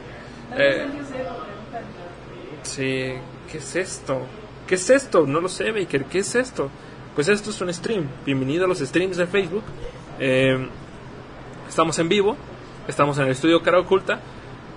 [0.57, 0.87] Eh.
[2.63, 3.13] Sí,
[3.51, 4.23] ¿qué es esto?
[4.67, 5.27] ¿Qué es esto?
[5.27, 6.71] No lo sé, Baker, ¿qué es esto?
[7.15, 8.09] Pues esto es un stream.
[8.25, 9.65] Bienvenido a los streams de Facebook.
[10.19, 10.67] Eh,
[11.69, 12.37] estamos en vivo,
[12.89, 14.21] estamos en el estudio Cara Oculta,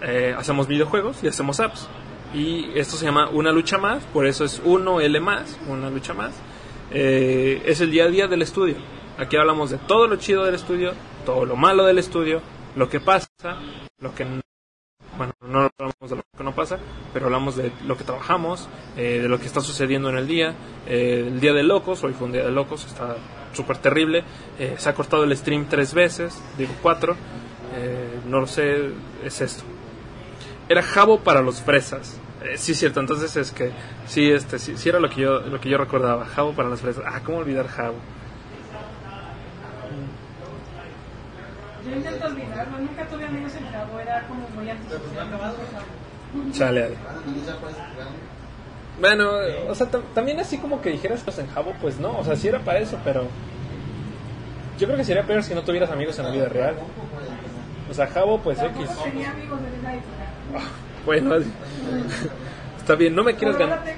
[0.02, 1.88] eh, hacemos videojuegos y hacemos apps.
[2.34, 6.34] Y esto se llama Una Lucha Más, por eso es 1L más, Una Lucha Más.
[6.92, 8.76] Eh, es el día a día del estudio.
[9.18, 10.94] Aquí hablamos de todo lo chido del estudio,
[11.26, 12.42] todo lo malo del estudio,
[12.76, 13.28] lo que pasa,
[14.00, 14.26] lo que
[15.18, 16.80] bueno, no hablamos de lo que no pasa,
[17.14, 18.68] pero hablamos de lo que trabajamos,
[18.98, 20.56] eh, de lo que está sucediendo en el día.
[20.88, 23.16] Eh, el día de locos, hoy fue un día de locos, está
[23.54, 24.24] súper terrible.
[24.58, 27.16] Eh, se ha cortado el stream tres veces, digo cuatro.
[27.76, 28.90] Eh, no lo sé,
[29.24, 29.64] es esto.
[30.68, 32.20] Era jabo para los fresas.
[32.56, 33.72] Sí, cierto, entonces es que
[34.06, 36.26] sí, este, sí, sí era lo que yo, lo que yo recordaba.
[36.26, 37.04] Jabo para las fresas.
[37.08, 37.96] Ah, ¿cómo olvidar jabo?
[41.86, 45.28] Yo intento olvidarlo, nunca tuve amigos en Cabo, era como muy antisocial.
[46.54, 46.96] Chale, Ale.
[49.00, 49.32] Bueno,
[49.68, 52.36] o sea, tam- también así como que dijeras pues en Jabo, pues no, o sea,
[52.36, 53.28] sí era para eso, pero
[54.80, 56.76] Yo creo que sería peor si no tuvieras amigos en la vida real.
[57.90, 58.72] O sea, Javo, pues X.
[59.04, 60.70] Tenía amigos en iPhone.
[61.06, 61.36] Bueno,
[62.80, 63.96] está bien, no me quieres Ahora ganar.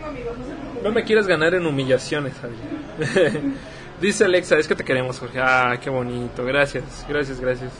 [0.83, 2.55] no me quieres ganar en humillaciones, Javi.
[4.01, 5.39] Dice Alexa, es que te queremos, Jorge.
[5.39, 6.43] Ah, qué bonito.
[6.45, 7.71] Gracias, gracias, gracias.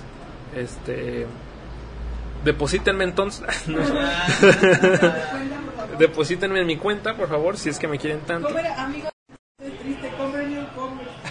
[0.56, 1.26] Este.
[2.44, 3.46] Deposítenme entonces.
[3.68, 3.80] No.
[6.00, 8.50] Deposítenme en mi cuenta, por favor, si es que me quieren tanto.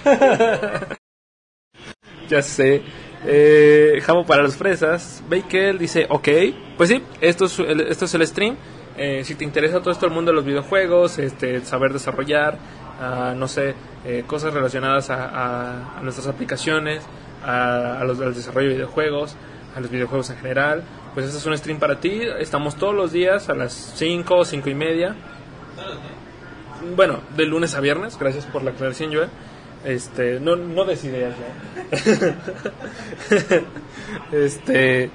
[2.28, 2.82] Ya sé.
[3.26, 5.22] Eh, Jamo para las fresas.
[5.28, 6.28] Bakel dice, ok.
[6.76, 8.56] Pues sí, esto es el, esto es el stream.
[8.96, 12.58] Eh, si te interesa todo esto el mundo de los videojuegos, este, saber desarrollar,
[13.04, 13.74] ah, no sé,
[14.04, 17.02] eh, cosas relacionadas a, a- a nuestras aplicaciones,
[17.44, 19.36] a, a los, al desarrollo de videojuegos,
[19.76, 20.82] a los videojuegos en general,
[21.14, 22.20] pues este es un stream para ti.
[22.38, 25.14] Estamos todos los días a las 5, 5 y media.
[26.96, 29.28] Bueno, de lunes a viernes, gracias por la aclaración, Joel.
[29.84, 32.34] Este, no, no des ideas ya.
[34.32, 35.10] este,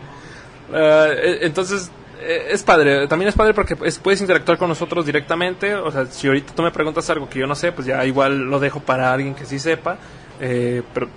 [0.73, 3.07] ah, eh, entonces, es padre.
[3.07, 5.75] También es padre porque puedes interactuar con nosotros directamente.
[5.75, 8.39] O sea, si ahorita tú me preguntas algo que yo no sé, pues ya igual
[8.39, 9.97] lo dejo para alguien que sí sepa.
[10.39, 11.07] eh, pero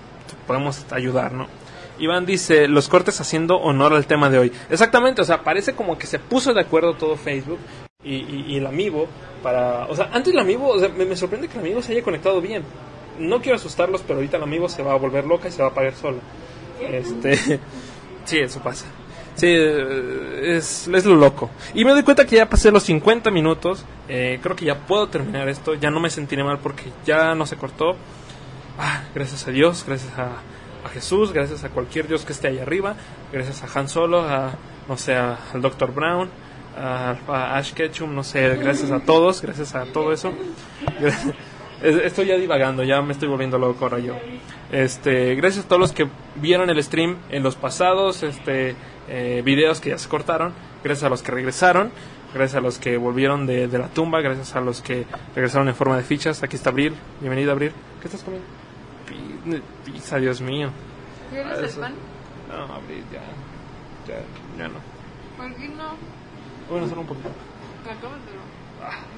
[0.46, 1.46] podemos ayudar, ¿no?
[1.98, 4.52] Iván dice, los cortes haciendo honor al tema de hoy.
[4.70, 7.58] Exactamente, o sea, parece como que se puso de acuerdo todo Facebook
[8.02, 9.06] y, el amigo
[9.42, 9.86] para...
[9.86, 12.02] O sea, antes el amigo, o sea, me, me sorprende que el amigo se haya
[12.02, 12.64] conectado bien.
[13.18, 15.68] No quiero asustarlos, pero ahorita el amigo se va a volver loca y se va
[15.68, 16.18] a apagar sola.
[16.80, 17.36] Este,
[18.24, 18.86] sí, eso pasa.
[19.34, 21.50] Sí, eh, es, lo loco.
[21.74, 23.84] Y me doy cuenta que ya pasé los 50 minutos.
[24.08, 25.74] eh, creo que ya puedo terminar esto.
[25.74, 27.96] Ya no me sentiré mal porque ya no se cortó.
[28.78, 30.24] Ah, gracias a Dios, gracias a,
[30.84, 32.94] a Jesús, gracias a cualquier Dios que esté ahí arriba,
[33.32, 34.52] gracias a Han Solo, a,
[34.88, 35.92] no sé, a- al Dr.
[35.92, 36.30] Brown,
[36.76, 40.32] a, a Ash Ketchum, no sé, gracias a todos, gracias a todo eso.
[41.00, 41.26] Es-
[41.82, 44.14] Estoy ya divagando, ya me estoy volviendo loco ahora yo.
[44.70, 46.06] Este, gracias a todos los que
[46.36, 48.74] vieron el stream en los pasados este,
[49.08, 50.52] eh, videos que ya se cortaron,
[50.84, 51.90] gracias a los que regresaron,
[52.32, 55.74] gracias a los que volvieron de, de la tumba, gracias a los que regresaron en
[55.74, 56.42] forma de fichas.
[56.42, 57.72] Aquí está Abril, bienvenido Abril.
[58.00, 58.46] ¿Qué estás comiendo?
[59.08, 60.70] Pi- Pizza, Dios mío.
[61.30, 61.94] ¿Quieres el pan?
[62.48, 63.20] No, Abril, ya,
[64.06, 64.20] ya,
[64.58, 64.74] ya no.
[65.36, 65.96] ¿Por qué no?
[66.70, 67.28] Bueno, solo un poquito.
[67.84, 68.41] Acábatelo.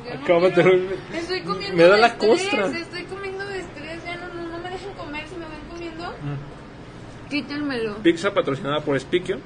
[0.05, 0.71] No Acábatelo.
[0.71, 0.95] quiero.
[1.15, 2.67] Estoy comiendo Me da la estrés, costra.
[2.67, 6.05] Estoy comiendo de estrés, ya no, no, no me dejan comer, si me ven comiendo.
[6.11, 7.29] Mm.
[7.31, 7.97] Quítenmelo.
[8.03, 9.39] Pizza patrocinada por Spikio.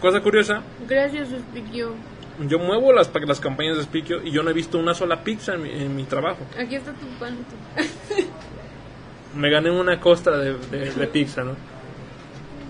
[0.00, 1.94] Cosa curiosa, Gracias, Suspicio.
[2.40, 5.54] yo muevo las, las campañas de Spikio y yo no he visto una sola pizza
[5.54, 6.38] en mi, en mi trabajo.
[6.58, 7.36] Aquí está tu pan.
[9.34, 11.54] Me gané una costra de, de- de pizza, ¿no?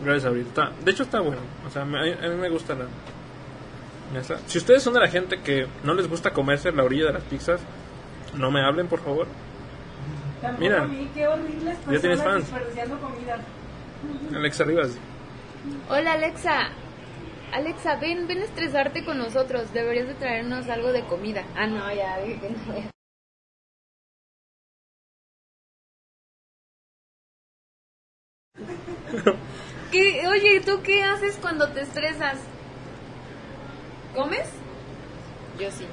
[0.04, 0.46] Gracias, Abril.
[0.46, 1.40] Está- de hecho, está bueno.
[1.66, 2.86] O sea, me- a, mí me gusta la.
[4.12, 4.38] Ya está.
[4.46, 7.22] Si ustedes son de la gente que no les gusta comerse la orilla de las
[7.24, 7.61] pizzas,
[8.34, 9.26] no me hablen, por favor.
[10.40, 12.50] Tampoco Mira, a mí, qué horribles ya tienes personas fans.
[12.52, 13.38] desperdiciando comida.
[14.34, 14.98] Alexa Rivas.
[15.88, 16.68] Hola, Alexa.
[17.52, 19.72] Alexa, ven, ven a estresarte con nosotros.
[19.72, 21.44] Deberías de traernos algo de comida.
[21.57, 22.90] Ah, no, ya dije que no.
[29.92, 30.26] ¿Qué?
[30.28, 32.38] Oye, ¿tú qué haces cuando te estresas?
[34.16, 34.48] ¿Comes?
[35.60, 35.86] Yo sí.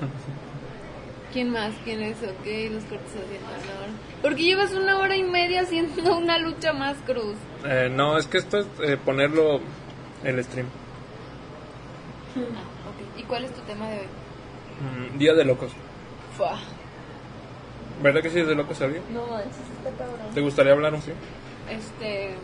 [1.32, 1.72] ¿Quién más?
[1.84, 2.16] ¿Quién es?
[2.18, 3.90] Ok, los cortes haciendo honor.
[4.22, 7.36] ¿Por qué llevas una hora y media haciendo una lucha más cruz?
[7.64, 9.60] Eh, no, es que esto es eh, ponerlo
[10.22, 10.66] en el stream.
[12.36, 12.40] Ah,
[12.90, 13.18] ok.
[13.20, 14.06] ¿Y cuál es tu tema de hoy?
[15.14, 15.72] Mm, Día de locos.
[16.36, 16.58] Fua.
[18.02, 19.00] ¿Verdad que sí es de locos, Abril?
[19.12, 20.34] No manches, está cabrón.
[20.34, 21.12] ¿Te gustaría hablar un sí?
[21.70, 22.34] Este.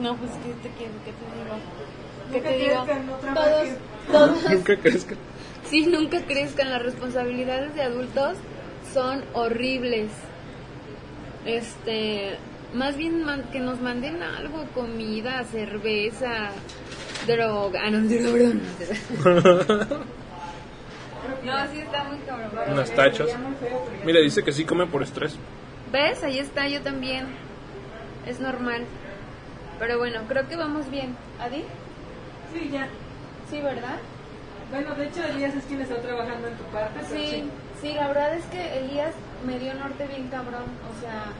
[0.00, 0.94] No, pues, ¿qué te quiero?
[1.04, 1.56] ¿Qué te digo?
[2.32, 2.84] ¿Qué Nunca te digo?
[2.84, 3.68] crezcan, no todos,
[4.10, 4.98] todos, ¿Nunca que.?
[5.70, 6.70] sí, nunca crezcan.
[6.70, 8.36] Las responsabilidades de adultos
[8.92, 10.10] son horribles.
[11.44, 12.36] Este.
[12.74, 16.50] Más bien man- que nos manden algo: comida, cerveza,
[17.26, 17.80] droga.
[17.84, 18.52] Ah, no, droga.
[21.44, 22.50] No, sí está muy cabrón.
[22.72, 23.28] Unas tachas.
[24.04, 25.36] Mira, dice que sí come por estrés.
[25.92, 26.22] ¿Ves?
[26.24, 27.26] Ahí está, yo también.
[28.26, 28.84] Es normal.
[29.78, 31.16] Pero bueno, creo que vamos bien.
[31.40, 31.62] ¿Adi?
[32.56, 32.88] Sí, ya.
[33.50, 33.98] Sí, ¿verdad?
[34.70, 37.00] Bueno, de hecho, Elías es quien está trabajando en tu parte.
[37.08, 37.44] Sí,
[37.80, 39.12] sí, la verdad es que Elías
[39.46, 40.64] me dio norte bien cabrón.
[40.64, 41.32] O sea,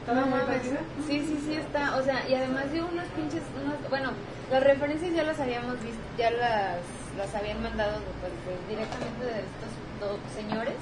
[0.00, 0.80] ¿Estaba no muy perdida?
[1.06, 1.96] Sí, sí, sí está.
[1.96, 3.42] O sea, y además dio unos pinches.
[3.62, 4.10] Unos, bueno,
[4.50, 6.78] las referencias ya las habíamos visto, ya las,
[7.18, 8.32] las habían mandado pues,
[8.68, 10.74] directamente de estos dos señores.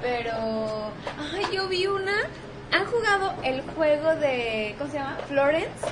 [0.00, 0.92] Pero.
[1.34, 2.16] Ay, yo vi una.
[2.72, 4.76] ¿Han jugado el juego de.
[4.78, 5.18] ¿Cómo se llama?
[5.26, 5.86] Florence.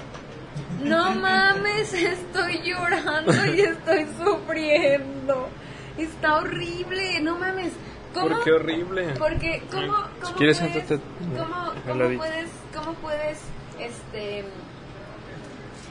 [0.83, 5.49] No mames, estoy llorando y estoy sufriendo.
[5.97, 7.73] Está horrible, no mames.
[8.13, 8.29] ¿Cómo?
[8.29, 9.15] Porque horrible.
[9.19, 11.01] Porque, ¿cómo, cómo quieres, puedes,
[11.37, 13.41] ¿cómo, al cómo puedes, cómo puedes,
[13.79, 14.45] este,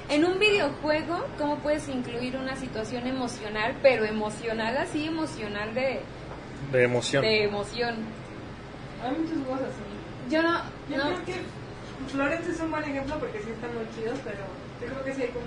[0.09, 6.01] en un videojuego, cómo puedes incluir una situación emocional, pero emocional así, emocional de,
[6.71, 7.23] De emoción.
[7.23, 7.95] de emoción?
[9.03, 10.31] Hay muchos juegos así.
[10.31, 11.33] Yo no, Yo no, creo que
[12.11, 14.37] Florence es un buen ejemplo porque sí están muy chidos, pero
[14.81, 15.45] yo creo que sí hay como...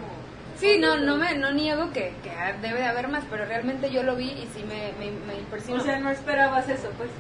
[0.59, 2.31] sí, no, no me, no niego que, que
[2.63, 5.81] debe de haber más, pero realmente yo lo vi y sí me, me, me impresionó.
[5.81, 7.11] O sea, no esperabas eso, pues.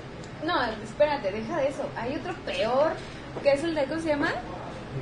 [0.44, 1.88] no, espérate, deja de eso.
[1.96, 2.92] Hay otro peor,
[3.42, 4.30] que es el de, ¿cómo se llama?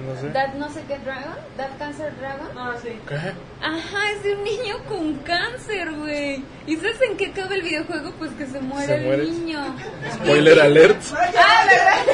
[0.04, 0.28] No sé.
[0.28, 2.54] That no sé qué dragon, That Cancer Dragon.
[2.54, 2.98] No, sí.
[3.08, 3.14] ¿Qué?
[3.62, 6.44] Ajá, es de un niño con cáncer, güey.
[6.66, 8.12] ¿Y sabes en qué acaba el videojuego?
[8.18, 9.74] Pues que se muere Se el niño.
[10.16, 11.00] Spoiler alert.
[11.14, 12.04] Ah, ¿verdad?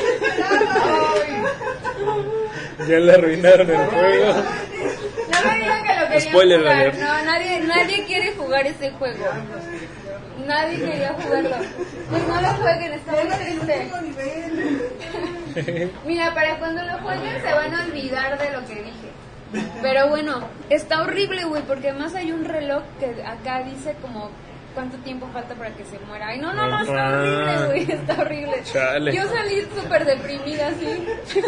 [2.79, 4.35] Ya le arruinaron el juego.
[4.35, 6.77] No me digan que lo querían Spoiler jugar.
[6.77, 6.99] alert.
[6.99, 9.25] No, nadie, nadie quiere jugar ese juego.
[10.47, 11.57] Nadie quería jugarlo.
[12.11, 13.91] Pues no lo jueguen, está muy triste.
[16.07, 19.09] Mira, para cuando lo jueguen se van a olvidar de lo que dije.
[19.83, 24.31] Pero bueno, está horrible, güey, porque además hay un reloj que acá dice como
[24.75, 26.29] cuánto tiempo falta para que se muera.
[26.29, 28.63] Ay, no, no, no, está horrible, güey, está horrible.
[28.65, 29.13] Chale.
[29.15, 31.43] Yo salí súper deprimida así.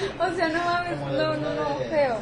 [0.20, 2.16] o sea, no mames, no, no, no, feo.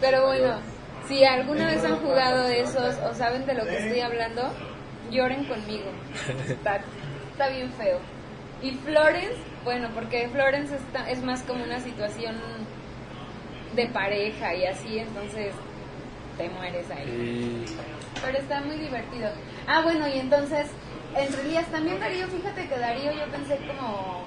[0.00, 0.58] Pero bueno,
[1.06, 4.52] si alguna vez han jugado esos o saben de lo que estoy hablando,
[5.10, 5.90] lloren conmigo.
[6.48, 6.80] Está,
[7.30, 7.98] está bien feo.
[8.62, 12.36] Y Florence, bueno, porque Florence está, es más como una situación
[13.74, 15.54] de pareja y así, entonces
[16.36, 17.64] te mueres ahí.
[18.24, 19.30] Pero está muy divertido.
[19.66, 20.68] Ah, bueno, y entonces,
[21.16, 24.24] entre Elías, también Darío, fíjate que Darío yo pensé como,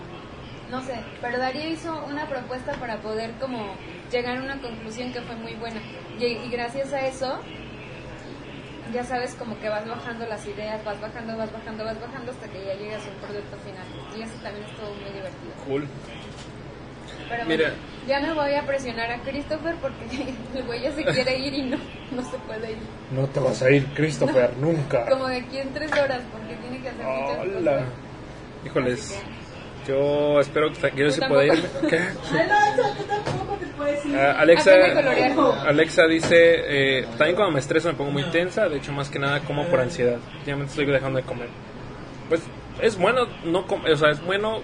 [0.71, 3.75] no sé, pero Darío hizo una propuesta para poder como
[4.11, 5.79] llegar a una conclusión que fue muy buena.
[6.19, 7.39] Y, y gracias a eso,
[8.93, 12.47] ya sabes como que vas bajando las ideas, vas bajando, vas bajando, vas bajando hasta
[12.47, 13.85] que ya llegas a un producto final.
[14.17, 15.53] Y eso también estuvo muy divertido.
[15.67, 15.87] cool.
[17.29, 17.69] Pero Mira.
[17.69, 21.53] bueno, ya me voy a presionar a Christopher porque el güey ya se quiere ir
[21.53, 21.77] y no,
[22.11, 22.77] no se puede ir.
[23.11, 25.07] No te vas a ir, Christopher, nunca.
[25.09, 27.71] Como de aquí en tres horas, porque tiene que hacer muchas Hola.
[27.77, 27.83] cosas.
[28.65, 29.23] Híjoles.
[29.87, 31.69] Yo espero que, yo Tú sí pueda irme.
[31.89, 31.99] ¿Qué?
[32.31, 34.15] No, eso tú tampoco te puedes ir.
[34.17, 34.71] Ah, Alexa.
[35.67, 36.35] Alexa dice,
[36.99, 39.65] eh, también cuando me estreso me pongo muy tensa, de hecho más que nada como
[39.67, 41.49] por ansiedad, ya me estoy dejando de comer.
[42.29, 42.41] Pues
[42.81, 44.61] es bueno no o sea, es bueno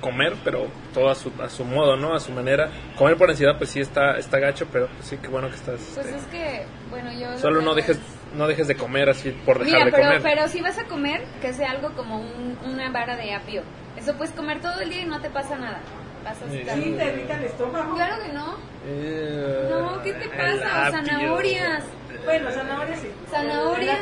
[0.00, 2.14] comer, pero todo a su, a su modo, ¿no?
[2.14, 2.70] A su manera.
[2.96, 5.78] Comer por ansiedad pues sí está, está gacho, pero pues sí que bueno que estás...
[5.94, 7.30] Pues este, es que, bueno, yo...
[7.32, 8.02] lo solo no dejes, es-
[8.34, 10.22] no dejes de comer así por dejar Mira, de pero, comer.
[10.22, 13.62] pero si vas a comer, que sea algo como un- una vara de apio.
[14.00, 15.80] Eso puedes comer todo el día y no te pasa nada.
[16.24, 16.58] Vas a Sí.
[16.64, 17.94] te irrita el estómago.
[17.94, 18.56] Claro que no.
[18.86, 20.90] Eh, No, ¿qué te pasa?
[20.90, 21.84] Zanahorias.
[22.24, 23.10] Bueno, zanahorias sí.
[23.30, 23.98] Zanahorias.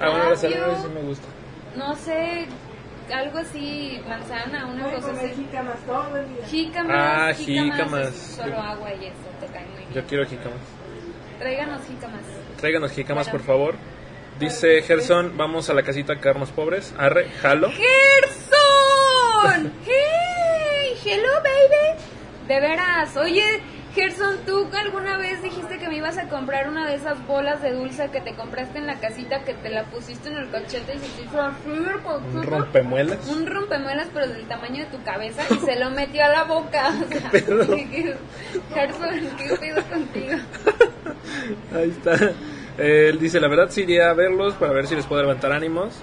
[0.00, 0.48] Ah, sí
[0.94, 1.26] me gusta.
[1.76, 2.46] No sé,
[3.14, 5.42] algo así, manzana, una Puedes cosa comer así.
[5.42, 6.46] jícamas todo el día.
[6.46, 8.14] Jícamas, Ah, jícamas, jícamas.
[8.14, 9.92] solo agua y eso te cae muy bien.
[9.92, 10.58] Yo quiero jicamas.
[11.38, 12.20] Tráiganos jícamas.
[12.58, 13.38] Tráiganos jicamas, Bueno.
[13.38, 13.74] por favor.
[14.38, 16.94] Dice Gerson, vamos a la casita a quedarnos pobres.
[16.98, 17.70] Arre, jalo.
[17.70, 18.59] ¡Gerson!
[19.86, 20.94] ¡Hey!
[21.04, 21.98] ¡Hello, baby!
[22.48, 23.44] De veras, oye,
[23.94, 27.72] Gerson, ¿tú alguna vez dijiste que me ibas a comprar una de esas bolas de
[27.72, 30.98] dulce que te compraste en la casita, que te la pusiste en el cachete y
[30.98, 33.26] se te hizo Un rompemuelas.
[33.28, 36.90] Un rompemuelas, pero del tamaño de tu cabeza, y se lo metió a la boca.
[37.04, 37.66] O sea, pedo?
[37.76, 38.16] ¿qué- qué-
[38.74, 40.36] Gerson, ¿qué pido contigo?
[41.74, 42.32] Ahí está.
[42.78, 45.94] Él dice, la verdad sí iría a verlos para ver si les puedo levantar ánimos.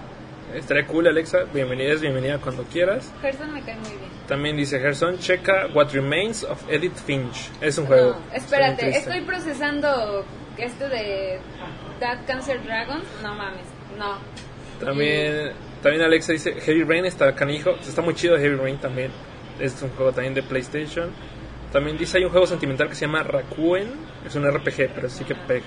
[0.53, 1.43] Estaría cool, Alexa.
[1.53, 3.13] Bienvenida, es bienvenida cuando quieras.
[3.21, 4.09] Gerson me cae muy bien.
[4.27, 7.49] También dice Gerson, checa What Remains of Edith Finch.
[7.61, 8.11] Es un juego.
[8.11, 10.25] No, Está espérate, estoy procesando
[10.57, 11.39] esto de
[11.99, 13.01] That Cancer Dragon.
[13.21, 13.67] No mames,
[13.97, 14.17] no.
[14.79, 17.71] También, también Alexa dice, Heavy Rain está canijo.
[17.71, 19.11] Está muy chido Heavy Rain también.
[19.59, 21.11] Es un juego también de PlayStation.
[21.73, 23.91] También dice, hay un juego sentimental que se llama Rakuen.
[24.25, 25.65] Es un RPG, pero sí que pega.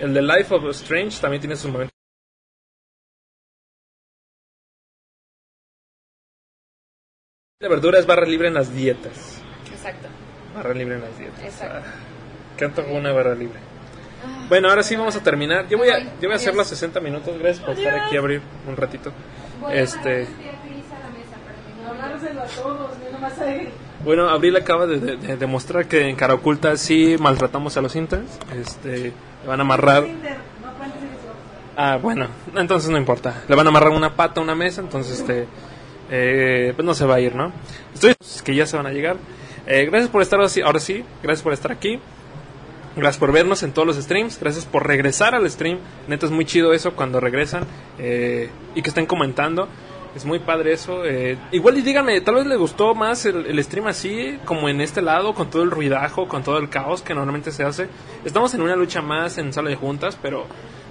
[0.00, 1.97] El de Life of Strange también tiene sus momentos.
[7.60, 9.40] La verdura es barra libre en las dietas.
[9.72, 10.06] Exacto,
[10.54, 11.42] Barra libre en las dietas.
[11.42, 11.78] exacto.
[11.84, 11.92] Ah,
[12.56, 13.58] qué antojo una barra libre.
[14.48, 15.66] Bueno, ahora sí vamos a terminar.
[15.68, 17.36] Yo voy a, yo voy a hacer los 60 minutos.
[17.36, 19.10] Gracias por estar aquí a abrir un ratito.
[19.72, 20.28] Este,
[24.04, 27.96] bueno, Abril acaba de, de- de demostrar que en cara oculta sí maltratamos a los
[27.96, 28.38] interns.
[28.54, 30.06] Este, le van a amarrar.
[31.76, 33.42] Ah, bueno, entonces no importa.
[33.48, 35.46] Le van a amarrar una pata a una mesa, entonces este,
[36.10, 37.52] eh, pues no se va a ir, ¿no?
[37.94, 39.16] Estoy que ya se van a llegar.
[39.66, 42.00] Eh, gracias por estar así, ahora sí, gracias por estar aquí.
[42.96, 44.40] Gracias por vernos en todos los streams.
[44.40, 45.78] Gracias por regresar al stream.
[46.08, 47.64] Neta es muy chido eso cuando regresan
[47.98, 49.68] eh, y que estén comentando.
[50.16, 51.04] Es muy padre eso.
[51.04, 54.80] eh, igual y díganme, tal vez le gustó más el, el stream así, como en
[54.80, 57.88] este lado, con todo el ruidajo, con todo el caos que normalmente se hace.
[58.24, 60.46] Estamos en una lucha más en sala de juntas, pero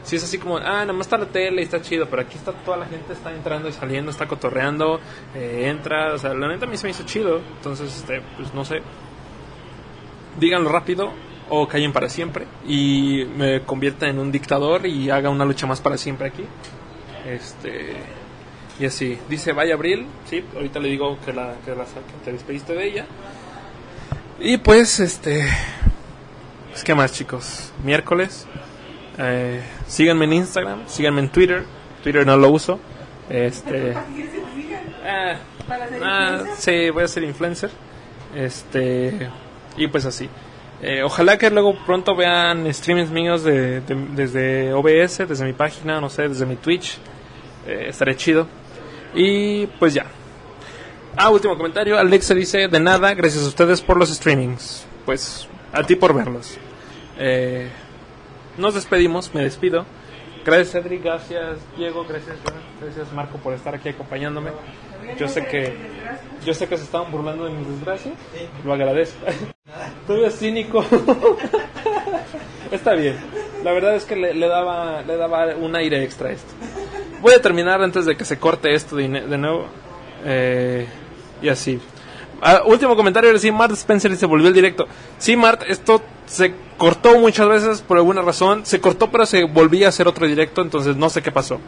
[0.07, 2.37] si es así como, ah, nada más está la tele y está chido, pero aquí
[2.37, 5.01] está toda la gente, está entrando y saliendo, está cotorreando,
[5.35, 7.41] eh, entra, o sea, la neta a mí se me hizo chido.
[7.57, 8.77] Entonces, este, pues no sé,
[10.39, 11.11] díganlo rápido
[11.49, 15.81] o callen para siempre y me convierta en un dictador y haga una lucha más
[15.81, 16.45] para siempre aquí.
[17.25, 17.97] Este
[18.79, 22.31] y así, dice vaya Abril, sí, ahorita le digo que la que la saque, te
[22.31, 23.05] despediste de ella.
[24.39, 25.45] Y pues este
[26.71, 27.73] pues, ¿qué más, chicos?
[27.83, 28.47] Miércoles.
[29.19, 31.63] Eh, síganme en Instagram, síganme en Twitter.
[32.03, 32.79] Twitter no lo uso.
[33.29, 33.93] Este
[35.05, 35.35] ah,
[35.67, 37.69] ¿Para ser Ah, sí, voy a ser influencer.
[38.35, 39.29] Este.
[39.75, 40.29] Y pues así.
[40.81, 45.99] Eh, ojalá que luego pronto vean streams míos de, de- desde OBS, desde mi página,
[45.99, 46.97] no sé, desde mi Twitch.
[47.65, 48.47] Eh, estaré chido.
[49.15, 50.05] Y pues ya.
[51.15, 51.97] Ah, último comentario.
[51.97, 54.85] Alexa dice: De nada, gracias a ustedes por los streamings.
[55.05, 56.57] Pues a ti por verlos.
[57.17, 57.67] Eh,
[58.57, 59.85] nos despedimos, me despido.
[60.45, 61.03] Gracias, Cedric.
[61.03, 62.05] Gracias, Diego.
[62.05, 64.51] Gracias, Marco, por estar aquí acompañándome.
[65.17, 65.73] Yo sé que
[66.45, 68.13] yo sé que se estaban burlando de mis desgracias.
[68.63, 69.25] Lo agradezco.
[70.07, 70.85] Todo es cínico.
[72.71, 73.17] Está bien.
[73.63, 76.53] La verdad es que le, le daba le daba un aire extra a esto.
[77.21, 79.67] Voy a terminar antes de que se corte esto de, de nuevo.
[80.23, 80.87] Eh,
[81.41, 81.79] y así.
[82.41, 84.87] Ah, último comentario, sí, Mart Spencer se volvió el directo.
[85.17, 88.65] Sí, Mart, esto se cortó muchas veces por alguna razón.
[88.65, 91.59] Se cortó, pero se volvía a hacer otro directo, entonces no sé qué pasó.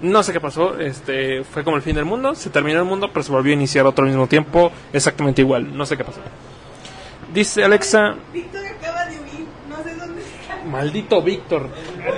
[0.00, 3.08] No sé qué pasó, este fue como el fin del mundo, se terminó el mundo,
[3.12, 6.20] pero se volvió a iniciar otro al mismo tiempo, exactamente igual, no sé qué pasó.
[7.32, 10.62] Dice Alexa, Víctor acaba de huir, no sé dónde está.
[10.66, 11.70] maldito Víctor,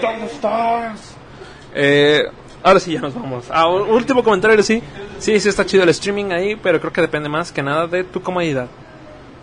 [0.02, 1.14] ¿dónde estás?
[1.72, 2.24] Eh,
[2.62, 3.44] ahora sí, ya nos vamos.
[3.50, 4.82] Ah, último comentario, sí.
[5.18, 8.04] Sí, sí está chido el streaming ahí, pero creo que depende más que nada de
[8.04, 8.68] tu comodidad.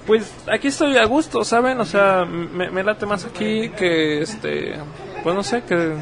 [0.06, 1.80] Pues aquí estoy a gusto, ¿saben?
[1.80, 4.76] O sea, me, me late más aquí que este.
[5.24, 5.96] Pues no sé, que.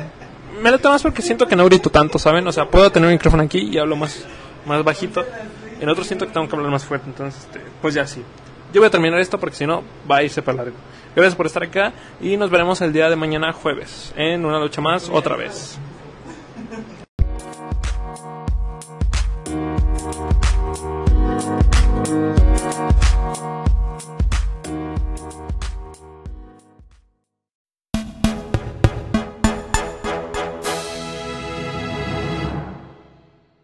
[0.62, 2.46] Me late más porque siento que no grito tanto, ¿saben?
[2.48, 4.26] O sea, puedo tener un micrófono aquí y hablo más,
[4.66, 5.26] más bajito.
[5.80, 8.24] En otro siento que tengo que hablar más fuerte, entonces, este, pues ya sí.
[8.74, 10.76] Yo voy a terminar esto porque si no va a irse para largo.
[11.16, 14.82] Gracias por estar acá y nos veremos el día de mañana jueves en una lucha
[14.82, 15.78] más otra vez.